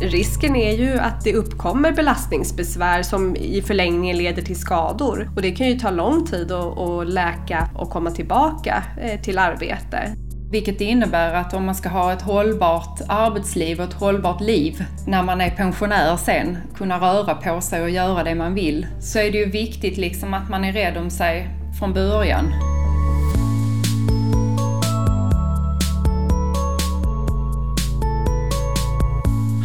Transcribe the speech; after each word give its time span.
Risken 0.00 0.56
är 0.56 0.76
ju 0.76 0.98
att 0.98 1.24
det 1.24 1.34
uppkommer 1.34 1.92
belastningsbesvär 1.92 3.02
som 3.02 3.36
i 3.36 3.62
förlängningen 3.62 4.18
leder 4.18 4.42
till 4.42 4.60
skador. 4.60 5.30
Och 5.36 5.42
det 5.42 5.50
kan 5.50 5.68
ju 5.68 5.78
ta 5.78 5.90
lång 5.90 6.26
tid 6.26 6.52
att, 6.52 7.08
läka 7.08 7.68
och 7.74 7.90
komma 7.90 8.10
tillbaka 8.10 8.82
eh, 9.00 9.20
till 9.20 9.38
arbete. 9.38 10.16
Vilket 10.50 10.80
innebär 10.80 11.34
att 11.34 11.54
om 11.54 11.64
man 11.64 11.74
ska 11.74 11.88
ha 11.88 12.12
ett 12.12 12.22
hållbart 12.22 13.00
arbetsliv 13.08 13.78
och 13.80 13.84
ett 13.84 13.94
hållbart 13.94 14.40
liv 14.40 14.84
när 15.06 15.22
man 15.22 15.40
är 15.40 15.50
pensionär 15.50 16.16
sen, 16.16 16.58
kunna 16.76 17.00
röra 17.00 17.34
på 17.34 17.60
sig 17.60 17.82
och 17.82 17.90
göra 17.90 18.24
det 18.24 18.34
man 18.34 18.54
vill, 18.54 18.86
så 19.00 19.18
är 19.18 19.32
det 19.32 19.38
ju 19.38 19.50
viktigt 19.50 19.96
liksom 19.96 20.34
att 20.34 20.50
man 20.50 20.64
är 20.64 20.72
rädd 20.72 20.96
om 20.96 21.10
sig 21.10 21.48
från 21.78 21.92
början. 21.92 22.52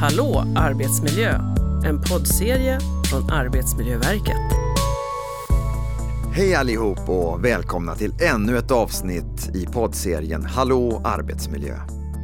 Hallå 0.06 0.44
arbetsmiljö! 0.56 1.40
En 1.86 2.02
poddserie 2.02 2.80
från 3.10 3.32
Arbetsmiljöverket. 3.32 4.38
Hej 6.34 6.56
allihop 6.56 7.10
och 7.10 7.46
välkomna 7.46 7.96
till 7.96 8.14
ännu 8.22 8.58
ett 8.58 8.72
avsnitt 8.72 9.56
i 9.56 9.66
poddserien 9.66 10.46
Hallå 10.46 11.02
arbetsmiljö. 11.06 11.76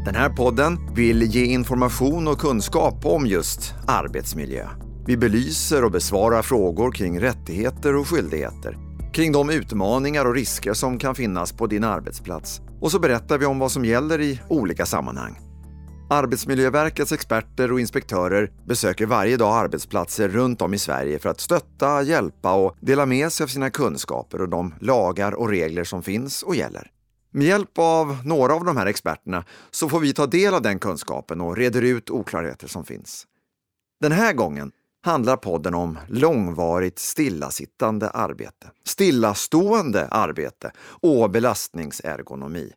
Den 0.05 0.15
här 0.15 0.29
podden 0.29 0.95
vill 0.95 1.21
ge 1.21 1.45
information 1.45 2.27
och 2.27 2.39
kunskap 2.39 3.05
om 3.05 3.27
just 3.27 3.73
arbetsmiljö. 3.87 4.67
Vi 5.05 5.17
belyser 5.17 5.83
och 5.83 5.91
besvarar 5.91 6.41
frågor 6.41 6.91
kring 6.91 7.19
rättigheter 7.19 7.95
och 7.95 8.07
skyldigheter, 8.07 8.77
kring 9.13 9.31
de 9.31 9.49
utmaningar 9.49 10.25
och 10.25 10.35
risker 10.35 10.73
som 10.73 10.99
kan 10.99 11.15
finnas 11.15 11.51
på 11.51 11.67
din 11.67 11.83
arbetsplats 11.83 12.61
och 12.81 12.91
så 12.91 12.99
berättar 12.99 13.37
vi 13.37 13.45
om 13.45 13.59
vad 13.59 13.71
som 13.71 13.85
gäller 13.85 14.21
i 14.21 14.39
olika 14.49 14.85
sammanhang. 14.85 15.50
Arbetsmiljöverkets 16.11 17.11
experter 17.11 17.71
och 17.71 17.79
inspektörer 17.79 18.51
besöker 18.65 19.05
varje 19.05 19.37
dag 19.37 19.57
arbetsplatser 19.57 20.29
runt 20.29 20.61
om 20.61 20.73
i 20.73 20.77
Sverige 20.77 21.19
för 21.19 21.29
att 21.29 21.39
stötta, 21.39 22.01
hjälpa 22.01 22.53
och 22.53 22.75
dela 22.79 23.05
med 23.05 23.31
sig 23.31 23.43
av 23.43 23.47
sina 23.47 23.69
kunskaper 23.69 24.41
och 24.41 24.49
de 24.49 24.73
lagar 24.79 25.31
och 25.31 25.49
regler 25.49 25.83
som 25.83 26.03
finns 26.03 26.43
och 26.43 26.55
gäller. 26.55 26.91
Med 27.31 27.47
hjälp 27.47 27.77
av 27.77 28.17
några 28.25 28.53
av 28.53 28.65
de 28.65 28.77
här 28.77 28.85
experterna 28.85 29.45
så 29.71 29.89
får 29.89 29.99
vi 29.99 30.13
ta 30.13 30.25
del 30.25 30.53
av 30.53 30.61
den 30.61 30.79
kunskapen 30.79 31.41
och 31.41 31.57
reder 31.57 31.81
ut 31.81 32.09
oklarheter 32.09 32.67
som 32.67 32.85
finns. 32.85 33.27
Den 34.01 34.11
här 34.11 34.33
gången 34.33 34.71
handlar 35.05 35.37
podden 35.37 35.73
om 35.73 35.99
långvarigt 36.07 36.99
stillasittande 36.99 38.09
arbete, 38.09 38.67
stillastående 38.85 40.07
arbete 40.07 40.71
och 41.01 41.29
belastningsergonomi. 41.29 42.71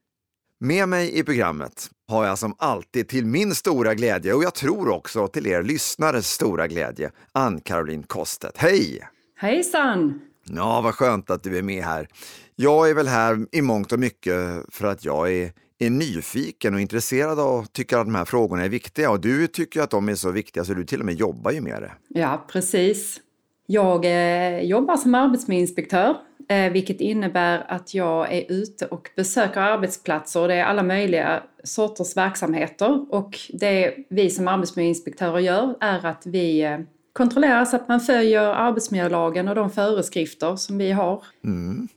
Med 0.61 0.89
mig 0.89 1.19
i 1.19 1.23
programmet 1.23 1.91
har 2.09 2.27
jag 2.27 2.39
som 2.39 2.55
alltid 2.59 3.09
till 3.09 3.27
min 3.27 3.55
stora 3.55 3.95
glädje 3.95 4.35
och 4.35 4.45
jag 4.45 4.55
tror 4.55 4.89
också 4.89 5.29
till 5.29 5.47
er 5.47 5.63
lyssnares 5.63 6.31
stora 6.31 6.67
glädje, 6.67 7.11
Ann-Caroline 7.33 8.03
Kostet. 8.03 8.57
Hej! 8.57 9.09
Hejsan! 9.37 10.21
Ja, 10.45 10.81
vad 10.81 10.95
skönt 10.95 11.31
att 11.31 11.43
du 11.43 11.59
är 11.59 11.63
med 11.63 11.85
här. 11.85 12.09
Jag 12.57 12.91
är 12.91 12.95
väl 12.95 13.09
här 13.09 13.47
i 13.53 13.63
mångt 13.63 13.93
och 13.93 13.99
mycket 13.99 14.35
för 14.69 14.87
att 14.87 15.05
jag 15.05 15.33
är, 15.33 15.53
är 15.79 15.91
nyfiken 15.91 16.75
och 16.75 16.81
intresserad 16.81 17.41
och 17.41 17.73
tycker 17.73 17.99
att 17.99 18.07
de 18.07 18.15
här 18.15 18.25
frågorna 18.25 18.65
är 18.65 18.69
viktiga 18.69 19.11
och 19.11 19.21
du 19.21 19.47
tycker 19.47 19.83
att 19.83 19.91
de 19.91 20.09
är 20.09 20.15
så 20.15 20.31
viktiga 20.31 20.65
så 20.65 20.75
du 20.75 20.85
till 20.85 21.01
och 21.01 21.07
med 21.07 21.15
jobbar 21.15 21.51
ju 21.51 21.61
med 21.61 21.83
det. 21.83 21.93
Ja, 22.09 22.45
precis. 22.49 23.21
Jag 23.67 24.05
eh, 24.05 24.61
jobbar 24.61 24.97
som 24.97 25.15
arbetsmiljöinspektör 25.15 26.17
Eh, 26.49 26.73
vilket 26.73 27.01
innebär 27.01 27.67
att 27.69 27.95
jag 27.95 28.33
är 28.33 28.53
ute 28.53 28.87
och 28.87 29.11
besöker 29.17 29.61
arbetsplatser. 29.61 30.49
Det 30.49 30.55
är 30.55 30.65
alla 30.65 30.83
möjliga 30.83 31.43
sorters 31.65 32.17
verksamheter 32.17 33.15
och 33.15 33.39
det 33.53 33.95
vi 34.11 34.31
som 34.31 34.49
arbetsmiljöinspektörer 34.49 35.39
gör 35.39 35.77
är 35.81 36.07
att 36.07 36.27
vi 36.27 36.63
eh, 36.63 36.79
kontrollerar 37.13 37.65
så 37.65 37.77
att 37.77 37.89
man 37.89 38.01
följer 38.01 38.41
arbetsmiljölagen 38.41 39.49
och 39.49 39.55
de 39.55 39.71
föreskrifter 39.71 40.57
som 40.57 40.79
vi 40.79 40.93
har. 40.93 41.25
Mm. 41.45 41.89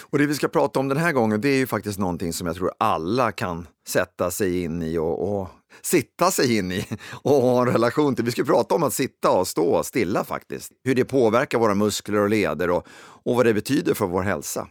Och 0.00 0.18
det 0.18 0.26
vi 0.26 0.34
ska 0.34 0.48
prata 0.48 0.80
om 0.80 0.88
den 0.88 0.98
här 0.98 1.12
gången 1.12 1.40
det 1.40 1.48
är 1.48 1.56
ju 1.56 1.66
faktiskt 1.66 1.98
någonting 1.98 2.32
som 2.32 2.46
jag 2.46 2.56
tror 2.56 2.72
alla 2.78 3.32
kan 3.32 3.66
sätta 3.88 4.30
sig 4.30 4.62
in 4.62 4.82
i 4.82 4.98
och, 4.98 5.40
och 5.40 5.48
sitta 5.82 6.30
sig 6.30 6.58
in 6.58 6.72
i 6.72 6.86
och 7.22 7.32
ha 7.32 7.60
en 7.60 7.72
relation 7.72 8.14
till. 8.14 8.24
Vi 8.24 8.30
ska 8.30 8.44
prata 8.44 8.74
om 8.74 8.82
att 8.82 8.92
sitta 8.92 9.30
och 9.30 9.48
stå 9.48 9.82
stilla 9.82 10.24
faktiskt. 10.24 10.72
Hur 10.84 10.94
det 10.94 11.04
påverkar 11.04 11.58
våra 11.58 11.74
muskler 11.74 12.18
och 12.18 12.28
leder 12.28 12.70
och, 12.70 12.86
och 13.24 13.36
vad 13.36 13.46
det 13.46 13.54
betyder 13.54 13.94
för 13.94 14.06
vår 14.06 14.22
hälsa. 14.22 14.68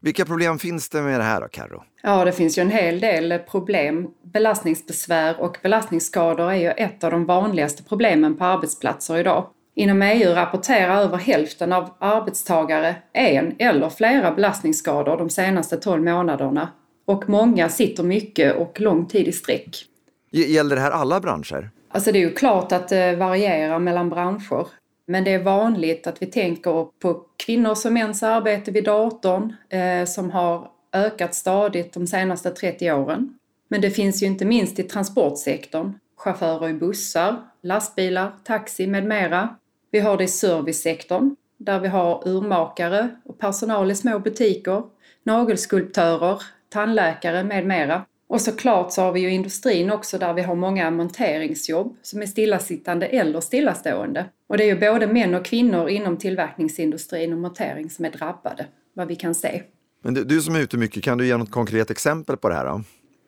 Vilka 0.00 0.24
problem 0.24 0.58
finns 0.58 0.88
det 0.88 1.02
med 1.02 1.20
det 1.20 1.24
här 1.24 1.40
då, 1.40 1.48
Karo? 1.48 1.82
Ja, 2.02 2.24
det 2.24 2.32
finns 2.32 2.58
ju 2.58 2.60
en 2.60 2.70
hel 2.70 3.00
del 3.00 3.38
problem. 3.38 4.08
Belastningsbesvär 4.32 5.40
och 5.40 5.58
belastningsskador 5.62 6.52
är 6.52 6.56
ju 6.56 6.70
ett 6.70 7.04
av 7.04 7.10
de 7.10 7.24
vanligaste 7.24 7.82
problemen 7.82 8.36
på 8.36 8.44
arbetsplatser 8.44 9.16
idag. 9.16 9.46
Inom 9.74 10.02
EU 10.02 10.34
rapporterar 10.34 11.02
över 11.02 11.18
hälften 11.18 11.72
av 11.72 11.90
arbetstagare 11.98 12.96
en 13.12 13.54
eller 13.58 13.90
flera 13.90 14.32
belastningsskador 14.32 15.16
de 15.16 15.30
senaste 15.30 15.76
12 15.76 16.04
månaderna 16.04 16.68
och 17.06 17.28
många 17.28 17.68
sitter 17.68 18.02
mycket 18.02 18.56
och 18.56 18.80
lång 18.80 19.06
tid 19.06 19.28
i 19.28 19.32
sträck. 19.32 19.84
Gäller 20.30 20.76
det 20.76 20.82
här 20.82 20.90
alla 20.90 21.20
branscher? 21.20 21.70
Alltså 21.88 22.12
det 22.12 22.18
är 22.18 22.20
ju 22.28 22.34
klart 22.34 22.72
att 22.72 22.88
det 22.88 23.16
varierar 23.16 23.78
mellan 23.78 24.10
branscher. 24.10 24.66
Men 25.06 25.24
det 25.24 25.32
är 25.32 25.42
vanligt 25.42 26.06
att 26.06 26.22
vi 26.22 26.26
tänker 26.26 26.86
på 27.00 27.22
kvinnors 27.36 27.84
och 27.84 27.92
mäns 27.92 28.22
arbete 28.22 28.70
vid 28.70 28.84
datorn 28.84 29.56
eh, 29.68 30.04
som 30.04 30.30
har 30.30 30.70
ökat 30.92 31.34
stadigt 31.34 31.92
de 31.92 32.06
senaste 32.06 32.50
30 32.50 32.92
åren. 32.92 33.38
Men 33.68 33.80
det 33.80 33.90
finns 33.90 34.22
ju 34.22 34.26
inte 34.26 34.44
minst 34.44 34.78
i 34.78 34.82
transportsektorn. 34.82 35.92
Chaufförer 36.16 36.68
i 36.68 36.74
bussar, 36.74 37.36
lastbilar, 37.62 38.32
taxi 38.44 38.86
med 38.86 39.04
mera. 39.04 39.56
Vi 39.90 40.00
har 40.00 40.16
det 40.16 40.24
i 40.24 40.28
servicesektorn 40.28 41.36
där 41.58 41.80
vi 41.80 41.88
har 41.88 42.28
urmakare 42.28 43.08
och 43.24 43.38
personal 43.38 43.90
i 43.90 43.94
små 43.94 44.18
butiker, 44.18 44.82
nagelskulptörer, 45.22 46.42
tandläkare 46.68 47.44
med 47.44 47.66
mera. 47.66 48.04
Och 48.28 48.40
såklart 48.40 48.92
så 48.92 49.02
har 49.02 49.12
vi 49.12 49.20
ju 49.20 49.30
industrin 49.30 49.90
också 49.90 50.18
där 50.18 50.34
vi 50.34 50.42
har 50.42 50.54
många 50.54 50.90
monteringsjobb 50.90 51.96
som 52.02 52.22
är 52.22 52.26
stillasittande 52.26 53.06
eller 53.06 53.40
stillastående. 53.40 54.24
Och 54.46 54.56
det 54.56 54.64
är 54.64 54.74
ju 54.74 54.80
både 54.80 55.06
män 55.06 55.34
och 55.34 55.44
kvinnor 55.44 55.88
inom 55.88 56.16
tillverkningsindustrin 56.16 57.32
och 57.32 57.38
montering 57.38 57.90
som 57.90 58.04
är 58.04 58.10
drabbade, 58.10 58.66
vad 58.94 59.08
vi 59.08 59.16
kan 59.16 59.34
se. 59.34 59.62
Men 60.02 60.14
du, 60.14 60.24
du 60.24 60.40
som 60.40 60.54
är 60.54 60.60
ute 60.60 60.76
mycket, 60.76 61.04
kan 61.04 61.18
du 61.18 61.26
ge 61.26 61.36
något 61.36 61.50
konkret 61.50 61.90
exempel 61.90 62.36
på 62.36 62.48
det 62.48 62.54
här? 62.54 62.64
Då? 62.64 62.82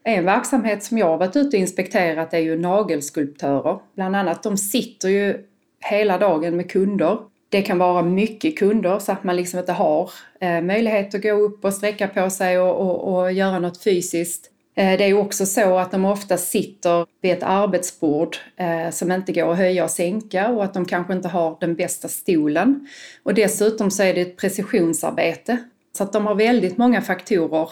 En 0.05 0.25
verksamhet 0.25 0.83
som 0.83 0.99
jag 0.99 1.07
har 1.07 1.19
varit 1.19 1.37
ute 1.37 1.57
och 1.57 1.61
inspekterat 1.61 2.35
är 2.35 2.39
ju 2.39 2.59
nagelskulptörer. 2.59 3.79
Bland 3.95 4.17
annat, 4.17 4.43
de 4.43 4.57
sitter 4.57 5.09
ju 5.09 5.45
hela 5.81 6.19
dagen 6.19 6.57
med 6.57 6.71
kunder. 6.71 7.19
Det 7.49 7.63
kan 7.63 7.79
vara 7.79 8.03
mycket 8.03 8.59
kunder 8.59 8.99
så 8.99 9.13
att 9.13 9.25
man 9.25 9.37
liksom 9.37 9.61
inte 9.61 9.73
har 9.73 10.11
eh, 10.41 10.61
möjlighet 10.61 11.15
att 11.15 11.23
gå 11.23 11.31
upp 11.31 11.65
och 11.65 11.75
sträcka 11.75 12.09
på 12.09 12.31
sig 12.31 12.59
och, 12.59 12.81
och, 12.81 13.15
och 13.15 13.33
göra 13.33 13.59
något 13.59 13.83
fysiskt. 13.83 14.51
Eh, 14.79 14.99
det 14.99 15.05
är 15.05 15.15
också 15.15 15.47
så 15.47 15.79
att 15.79 15.91
de 15.91 16.05
ofta 16.05 16.37
sitter 16.37 17.07
vid 17.23 17.33
ett 17.33 17.43
arbetsbord 17.43 18.37
eh, 18.57 18.91
som 18.91 19.13
inte 19.13 19.33
går 19.33 19.53
att 19.53 19.59
höja 19.59 19.85
och 19.85 19.91
sänka 19.91 20.49
och 20.49 20.65
att 20.65 20.75
de 20.75 20.85
kanske 20.85 21.13
inte 21.13 21.29
har 21.29 21.57
den 21.61 21.75
bästa 21.75 22.09
stolen. 22.09 22.89
Och 23.23 23.35
dessutom 23.35 23.91
så 23.91 24.03
är 24.03 24.15
det 24.15 24.21
ett 24.21 24.37
precisionsarbete. 24.37 25.59
Så 25.97 26.05
att 26.05 26.13
de 26.13 26.27
har 26.27 26.35
väldigt 26.35 26.79
många 26.79 27.03
faktorer 27.03 27.69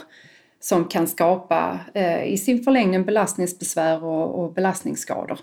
som 0.60 0.84
kan 0.84 1.06
skapa 1.06 1.80
eh, 1.94 2.24
i 2.24 2.38
sin 2.38 2.64
förlängning 2.64 3.04
belastningsbesvär 3.04 4.04
och 4.04 4.52
belastningsskador. 4.52 5.38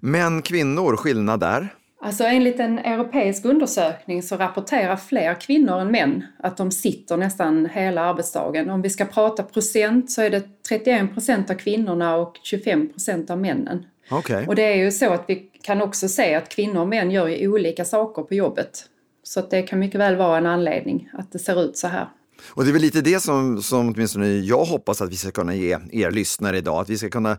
Män, 0.00 0.42
kvinnor, 0.42 0.96
skillnad 0.96 1.40
där? 1.40 1.68
Alltså 2.00 2.24
enligt 2.24 2.60
en 2.60 2.78
europeisk 2.78 3.44
undersökning 3.44 4.22
så 4.22 4.36
rapporterar 4.36 4.96
fler 4.96 5.40
kvinnor 5.40 5.80
än 5.80 5.90
män 5.90 6.24
att 6.38 6.56
de 6.56 6.70
sitter 6.70 7.16
nästan 7.16 7.66
hela 7.66 8.02
arbetsdagen. 8.02 8.70
Om 8.70 8.82
vi 8.82 8.90
ska 8.90 9.04
prata 9.04 9.42
procent 9.42 10.10
så 10.10 10.22
är 10.22 10.30
det 10.30 10.42
31 10.68 11.14
procent 11.14 11.50
av 11.50 11.54
kvinnorna 11.54 12.16
och 12.16 12.36
25 12.42 12.88
procent 12.88 13.30
av 13.30 13.38
männen. 13.38 13.86
Okay. 14.10 14.46
Och 14.46 14.54
det 14.54 14.62
är 14.62 14.76
ju 14.76 14.90
så 14.90 15.12
att 15.12 15.24
vi 15.26 15.34
kan 15.62 15.82
också 15.82 16.08
se 16.08 16.34
att 16.34 16.48
kvinnor 16.48 16.80
och 16.80 16.88
män 16.88 17.10
gör 17.10 17.28
ju 17.28 17.48
olika 17.48 17.84
saker 17.84 18.22
på 18.22 18.34
jobbet. 18.34 18.84
Så 19.22 19.40
att 19.40 19.50
det 19.50 19.62
kan 19.62 19.78
mycket 19.78 20.00
väl 20.00 20.16
vara 20.16 20.38
en 20.38 20.46
anledning 20.46 21.10
att 21.12 21.32
det 21.32 21.38
ser 21.38 21.62
ut 21.64 21.76
så 21.76 21.88
här. 21.88 22.08
Och 22.48 22.64
det 22.64 22.70
är 22.70 22.72
väl 22.72 22.82
lite 22.82 23.00
det 23.00 23.20
som, 23.20 23.62
som 23.62 23.88
åtminstone 23.88 24.28
jag 24.28 24.64
hoppas 24.64 25.02
att 25.02 25.12
vi 25.12 25.16
ska 25.16 25.30
kunna 25.30 25.54
ge 25.54 25.78
er 25.92 26.10
lyssnare 26.10 26.58
idag, 26.58 26.80
att 26.80 26.88
vi 26.88 26.98
ska 26.98 27.08
kunna 27.08 27.38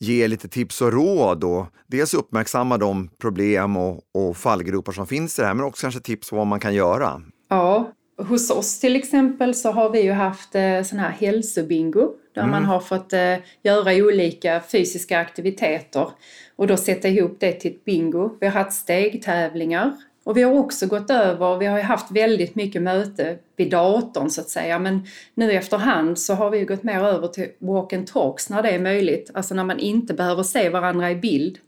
ge 0.00 0.28
lite 0.28 0.48
tips 0.48 0.82
och 0.82 0.92
råd 0.92 1.44
och 1.44 1.66
dels 1.86 2.14
uppmärksamma 2.14 2.78
de 2.78 3.08
problem 3.18 3.76
och, 3.76 4.00
och 4.14 4.36
fallgropar 4.36 4.92
som 4.92 5.06
finns 5.06 5.38
i 5.38 5.42
det 5.42 5.48
här, 5.48 5.54
men 5.54 5.64
också 5.66 5.82
kanske 5.82 6.00
tips 6.00 6.30
på 6.30 6.36
vad 6.36 6.46
man 6.46 6.60
kan 6.60 6.74
göra. 6.74 7.22
Ja, 7.48 7.92
hos 8.22 8.50
oss 8.50 8.80
till 8.80 8.96
exempel 8.96 9.54
så 9.54 9.70
har 9.70 9.90
vi 9.90 10.02
ju 10.02 10.12
haft 10.12 10.54
eh, 10.54 10.82
sån 10.82 10.98
här 10.98 11.10
hälsobingo 11.10 12.14
där 12.34 12.42
mm. 12.42 12.50
man 12.50 12.64
har 12.64 12.80
fått 12.80 13.12
eh, 13.12 13.36
göra 13.62 14.04
olika 14.04 14.60
fysiska 14.72 15.18
aktiviteter 15.18 16.08
och 16.56 16.66
då 16.66 16.76
sätta 16.76 17.08
ihop 17.08 17.36
det 17.40 17.52
till 17.52 17.70
ett 17.70 17.84
bingo. 17.84 18.36
Vi 18.40 18.46
har 18.46 18.54
haft 18.54 18.72
stegtävlingar 18.72 19.92
och 20.24 20.36
vi 20.36 20.42
har 20.42 20.52
också 20.52 20.86
gått 20.86 21.10
över, 21.10 21.58
vi 21.58 21.66
har 21.66 21.78
ju 21.78 21.84
haft 21.84 22.10
väldigt 22.10 22.54
mycket 22.54 22.82
möte 22.82 23.38
vid 23.56 23.70
datorn 23.70 24.30
så 24.30 24.40
att 24.40 24.48
säga, 24.48 24.78
men 24.78 25.06
nu 25.34 25.52
efterhand 25.52 26.18
så 26.18 26.34
har 26.34 26.50
vi 26.50 26.64
gått 26.64 26.82
mer 26.82 27.04
över 27.04 27.28
till 27.28 27.48
walk 27.58 27.92
and 27.92 28.06
talks 28.06 28.50
när 28.50 28.62
det 28.62 28.70
är 28.70 28.78
möjligt, 28.78 29.30
alltså 29.34 29.54
när 29.54 29.64
man 29.64 29.78
inte 29.78 30.14
behöver 30.14 30.42
se 30.42 30.68
varandra 30.68 31.10
i 31.10 31.16
bild. 31.16 31.58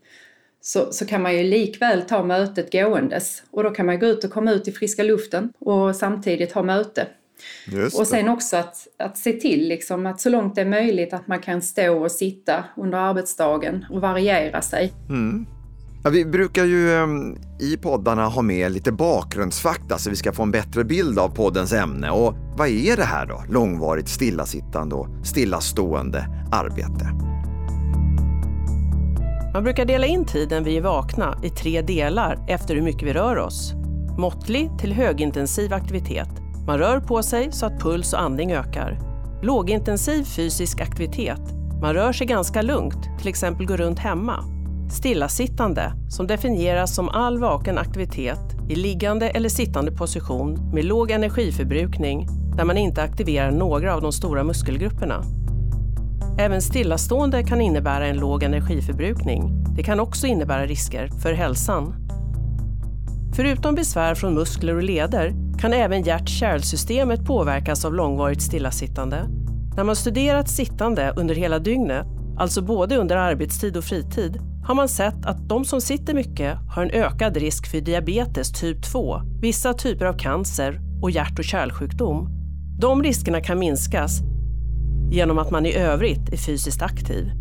så, 0.61 0.91
så 0.91 1.05
kan 1.05 1.21
man 1.21 1.37
ju 1.37 1.43
likväl 1.43 2.01
ta 2.01 2.23
mötet 2.23 2.71
gåendes. 2.71 3.43
Och 3.51 3.63
då 3.63 3.69
kan 3.69 3.85
man 3.85 3.99
gå 3.99 4.05
ut 4.05 4.23
och 4.23 4.31
komma 4.31 4.51
ut 4.51 4.67
i 4.67 4.71
friska 4.71 5.03
luften 5.03 5.53
och 5.59 5.95
samtidigt 5.95 6.51
ha 6.51 6.63
möte. 6.63 7.07
och 7.99 8.07
sen 8.07 8.29
också 8.29 8.57
att, 8.57 8.87
att 8.97 9.17
se 9.17 9.33
till 9.33 9.67
liksom 9.67 10.05
att 10.05 10.21
så 10.21 10.29
långt 10.29 10.55
det 10.55 10.61
är 10.61 10.65
möjligt 10.65 11.13
att 11.13 11.27
man 11.27 11.39
kan 11.39 11.61
stå 11.61 12.03
och 12.03 12.11
sitta 12.11 12.63
under 12.77 12.97
arbetsdagen 12.97 13.85
och 13.89 14.01
variera 14.01 14.61
sig. 14.61 14.93
Mm. 15.09 15.45
Ja, 16.05 16.09
vi 16.09 16.25
brukar 16.25 16.65
ju 16.65 16.93
ehm, 16.93 17.35
i 17.59 17.77
poddarna 17.77 18.25
ha 18.25 18.41
med 18.41 18.71
lite 18.71 18.91
bakgrundsfakta 18.91 19.97
så 19.97 20.09
vi 20.09 20.15
ska 20.15 20.31
få 20.31 20.43
en 20.43 20.51
bättre 20.51 20.83
bild 20.83 21.19
av 21.19 21.29
poddens 21.29 21.73
ämne. 21.73 22.09
Och 22.09 22.35
vad 22.57 22.67
är 22.67 22.97
det 22.97 23.03
här 23.03 23.25
då? 23.25 23.43
Långvarigt 23.49 24.07
stillasittande 24.07 24.95
och 24.95 25.07
stillastående 25.23 26.27
arbete. 26.51 27.09
Man 29.53 29.63
brukar 29.63 29.85
dela 29.85 30.05
in 30.05 30.25
tiden 30.25 30.63
vi 30.63 30.77
är 30.77 30.81
vakna 30.81 31.39
i 31.43 31.49
tre 31.49 31.81
delar 31.81 32.45
efter 32.47 32.75
hur 32.75 32.81
mycket 32.81 33.07
vi 33.07 33.13
rör 33.13 33.37
oss. 33.37 33.73
Måttlig 34.17 34.69
till 34.79 34.93
högintensiv 34.93 35.73
aktivitet. 35.73 36.29
Man 36.67 36.77
rör 36.77 36.99
på 36.99 37.23
sig 37.23 37.51
så 37.51 37.65
att 37.65 37.79
puls 37.79 38.13
och 38.13 38.21
andning 38.21 38.51
ökar. 38.51 38.99
Lågintensiv 39.43 40.23
fysisk 40.23 40.81
aktivitet. 40.81 41.41
Man 41.81 41.93
rör 41.93 42.13
sig 42.13 42.27
ganska 42.27 42.61
lugnt, 42.61 43.19
till 43.19 43.27
exempel 43.27 43.65
går 43.65 43.77
runt 43.77 43.99
hemma. 43.99 44.52
Stillasittande, 44.93 45.93
som 46.09 46.27
definieras 46.27 46.95
som 46.95 47.09
all 47.09 47.39
vaken 47.39 47.77
aktivitet 47.77 48.39
i 48.69 48.75
liggande 48.75 49.29
eller 49.29 49.49
sittande 49.49 49.91
position 49.91 50.71
med 50.73 50.85
låg 50.85 51.11
energiförbrukning 51.11 52.27
där 52.57 52.65
man 52.65 52.77
inte 52.77 53.03
aktiverar 53.03 53.51
några 53.51 53.95
av 53.95 54.01
de 54.01 54.11
stora 54.11 54.43
muskelgrupperna. 54.43 55.23
Även 56.39 56.61
stillastående 56.61 57.43
kan 57.43 57.61
innebära 57.61 58.07
en 58.07 58.17
låg 58.17 58.43
energiförbrukning. 58.43 59.63
Det 59.75 59.83
kan 59.83 59.99
också 59.99 60.27
innebära 60.27 60.65
risker 60.65 61.07
för 61.07 61.33
hälsan. 61.33 61.95
Förutom 63.35 63.75
besvär 63.75 64.15
från 64.15 64.33
muskler 64.33 64.75
och 64.75 64.83
leder 64.83 65.33
kan 65.59 65.73
även 65.73 66.03
hjärt-kärlsystemet 66.03 67.25
påverkas 67.25 67.85
av 67.85 67.93
långvarigt 67.93 68.41
stillasittande. 68.41 69.25
När 69.75 69.83
man 69.83 69.95
studerat 69.95 70.49
sittande 70.49 71.13
under 71.15 71.35
hela 71.35 71.59
dygnet, 71.59 72.05
alltså 72.37 72.61
både 72.61 72.97
under 72.97 73.15
arbetstid 73.15 73.77
och 73.77 73.83
fritid, 73.83 74.52
har 74.63 74.75
man 74.75 74.89
sett 74.89 75.25
att 75.25 75.49
de 75.49 75.65
som 75.65 75.81
sitter 75.81 76.13
mycket 76.13 76.57
har 76.75 76.83
en 76.83 76.91
ökad 76.91 77.37
risk 77.37 77.71
för 77.71 77.81
diabetes 77.81 78.51
typ 78.51 78.83
2, 78.91 79.21
vissa 79.41 79.73
typer 79.73 80.05
av 80.05 80.17
cancer 80.17 80.79
och 81.01 81.11
hjärt 81.11 81.39
och 81.39 81.45
kärlsjukdom. 81.45 82.29
De 82.79 83.03
riskerna 83.03 83.41
kan 83.41 83.59
minskas 83.59 84.19
genom 85.11 85.37
att 85.37 85.51
man 85.51 85.65
i 85.65 85.75
övrigt 85.75 86.33
är 86.33 86.37
fysiskt 86.37 86.81
aktiv. 86.81 87.31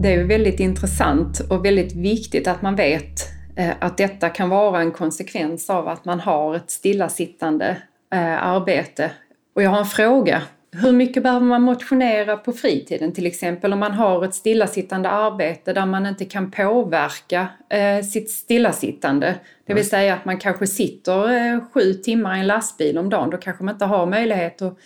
Det 0.00 0.14
är 0.14 0.24
väldigt 0.24 0.60
intressant 0.60 1.40
och 1.50 1.64
väldigt 1.64 1.96
viktigt 1.96 2.48
att 2.48 2.62
man 2.62 2.76
vet 2.76 3.28
eh, 3.56 3.74
att 3.80 3.96
detta 3.96 4.28
kan 4.28 4.48
vara 4.48 4.80
en 4.80 4.92
konsekvens 4.92 5.70
av 5.70 5.88
att 5.88 6.04
man 6.04 6.20
har 6.20 6.54
ett 6.54 6.70
stillasittande 6.70 7.76
eh, 8.12 8.46
arbete. 8.46 9.10
Och 9.54 9.62
jag 9.62 9.70
har 9.70 9.78
en 9.78 9.84
fråga. 9.84 10.42
Hur 10.72 10.92
mycket 10.92 11.22
behöver 11.22 11.46
man 11.46 11.62
motionera 11.62 12.36
på 12.36 12.52
fritiden 12.52 13.12
till 13.12 13.26
exempel 13.26 13.72
om 13.72 13.78
man 13.78 13.92
har 13.92 14.24
ett 14.24 14.34
stillasittande 14.34 15.08
arbete 15.08 15.72
där 15.72 15.86
man 15.86 16.06
inte 16.06 16.24
kan 16.24 16.50
påverka 16.50 17.48
eh, 17.70 18.04
sitt 18.04 18.30
stillasittande? 18.30 19.34
Det 19.66 19.74
vill 19.74 19.88
säga 19.88 20.14
att 20.14 20.24
man 20.24 20.38
kanske 20.38 20.66
sitter 20.66 21.72
sju 21.72 21.94
timmar 21.94 22.36
i 22.36 22.40
en 22.40 22.46
lastbil 22.46 22.98
om 22.98 23.10
dagen. 23.10 23.30
Då 23.30 23.36
kanske 23.36 23.64
man 23.64 23.74
inte 23.74 23.84
har 23.84 24.06
möjlighet 24.06 24.62
att 24.62 24.78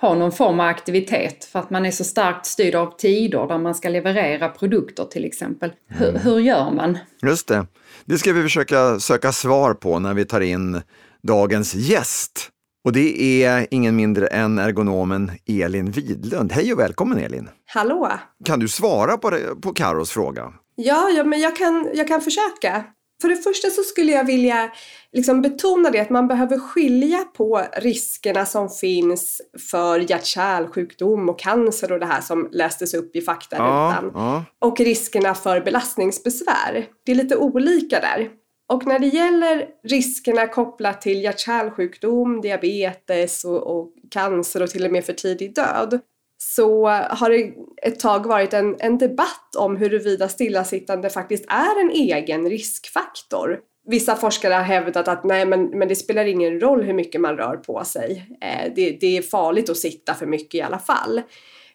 ha 0.00 0.14
någon 0.14 0.32
form 0.32 0.60
av 0.60 0.66
aktivitet 0.66 1.44
för 1.44 1.58
att 1.58 1.70
man 1.70 1.86
är 1.86 1.90
så 1.90 2.04
starkt 2.04 2.46
styrd 2.46 2.74
av 2.74 2.96
tider 2.96 3.46
där 3.46 3.58
man 3.58 3.74
ska 3.74 3.88
leverera 3.88 4.48
produkter 4.48 5.04
till 5.04 5.24
exempel. 5.24 5.72
Hur, 5.86 6.08
mm. 6.08 6.20
hur 6.20 6.38
gör 6.38 6.70
man? 6.70 6.98
Just 7.22 7.48
det. 7.48 7.66
Det 8.04 8.18
ska 8.18 8.32
vi 8.32 8.42
försöka 8.42 9.00
söka 9.00 9.32
svar 9.32 9.74
på 9.74 9.98
när 9.98 10.14
vi 10.14 10.24
tar 10.24 10.40
in 10.40 10.80
dagens 11.22 11.74
gäst. 11.74 12.50
Och 12.84 12.92
det 12.92 13.44
är 13.44 13.66
ingen 13.70 13.96
mindre 13.96 14.26
än 14.26 14.58
ergonomen 14.58 15.30
Elin 15.46 15.90
Widlund. 15.90 16.52
Hej 16.52 16.72
och 16.72 16.78
välkommen 16.78 17.18
Elin! 17.18 17.48
Hallå! 17.66 18.12
Kan 18.44 18.60
du 18.60 18.68
svara 18.68 19.16
på, 19.16 19.30
det, 19.30 19.60
på 19.62 19.72
Karos 19.74 20.10
fråga? 20.10 20.52
Ja, 20.74 21.10
ja 21.10 21.24
men 21.24 21.40
jag 21.40 21.56
kan, 21.56 21.90
jag 21.94 22.08
kan 22.08 22.20
försöka. 22.20 22.84
För 23.20 23.28
det 23.28 23.36
första 23.36 23.70
så 23.70 23.82
skulle 23.82 24.12
jag 24.12 24.24
vilja 24.24 24.70
liksom 25.12 25.42
betona 25.42 25.90
det 25.90 26.00
att 26.00 26.10
man 26.10 26.28
behöver 26.28 26.58
skilja 26.58 27.24
på 27.36 27.62
riskerna 27.76 28.46
som 28.46 28.68
finns 28.68 29.40
för 29.70 30.10
hjärt-kärlsjukdom 30.10 31.28
och 31.28 31.38
cancer 31.38 31.92
och 31.92 32.00
det 32.00 32.06
här 32.06 32.20
som 32.20 32.48
lästes 32.52 32.94
upp 32.94 33.16
i 33.16 33.20
faktarutan. 33.20 34.10
Ja, 34.14 34.44
ja. 34.60 34.68
Och 34.68 34.80
riskerna 34.80 35.34
för 35.34 35.60
belastningsbesvär. 35.60 36.86
Det 37.06 37.12
är 37.12 37.16
lite 37.16 37.36
olika 37.36 38.00
där. 38.00 38.28
Och 38.68 38.86
när 38.86 38.98
det 38.98 39.06
gäller 39.06 39.66
riskerna 39.84 40.46
kopplat 40.46 41.00
till 41.00 41.22
hjärt-kärlsjukdom, 41.22 42.40
diabetes 42.40 43.44
och, 43.44 43.78
och 43.78 43.92
cancer 44.10 44.62
och 44.62 44.70
till 44.70 44.84
och 44.84 44.92
med 44.92 45.04
för 45.04 45.12
tidig 45.12 45.54
död 45.54 46.00
så 46.38 46.88
har 46.88 47.30
det 47.30 47.52
ett 47.82 48.00
tag 48.00 48.26
varit 48.26 48.52
en, 48.52 48.76
en 48.78 48.98
debatt 48.98 49.56
om 49.56 49.76
huruvida 49.76 50.28
stillasittande 50.28 51.10
faktiskt 51.10 51.44
är 51.48 51.80
en 51.80 51.90
egen 51.90 52.50
riskfaktor. 52.50 53.60
Vissa 53.86 54.16
forskare 54.16 54.54
har 54.54 54.62
hävdat 54.62 55.08
att 55.08 55.24
nej 55.24 55.46
men, 55.46 55.64
men 55.64 55.88
det 55.88 55.96
spelar 55.96 56.24
ingen 56.24 56.60
roll 56.60 56.82
hur 56.82 56.94
mycket 56.94 57.20
man 57.20 57.36
rör 57.36 57.56
på 57.56 57.84
sig. 57.84 58.36
Eh, 58.40 58.72
det, 58.76 58.90
det 58.90 59.16
är 59.16 59.22
farligt 59.22 59.70
att 59.70 59.76
sitta 59.76 60.14
för 60.14 60.26
mycket 60.26 60.54
i 60.54 60.62
alla 60.62 60.78
fall. 60.78 61.22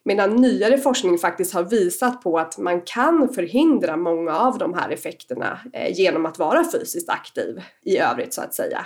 Medan 0.06 0.36
nyare 0.36 0.78
forskning 0.78 1.18
faktiskt 1.18 1.54
har 1.54 1.64
visat 1.64 2.22
på 2.22 2.40
att 2.40 2.58
man 2.58 2.82
kan 2.82 3.34
förhindra 3.34 3.98
många 3.98 4.38
av 4.38 4.58
de 4.58 4.74
här 4.74 4.90
effekterna 4.90 5.60
eh, 5.74 5.98
genom 6.00 6.26
att 6.26 6.40
vara 6.40 6.72
fysiskt 6.72 7.10
aktiv 7.10 7.62
i 7.82 7.98
övrigt 7.98 8.34
så 8.34 8.42
att 8.42 8.54
säga. 8.54 8.86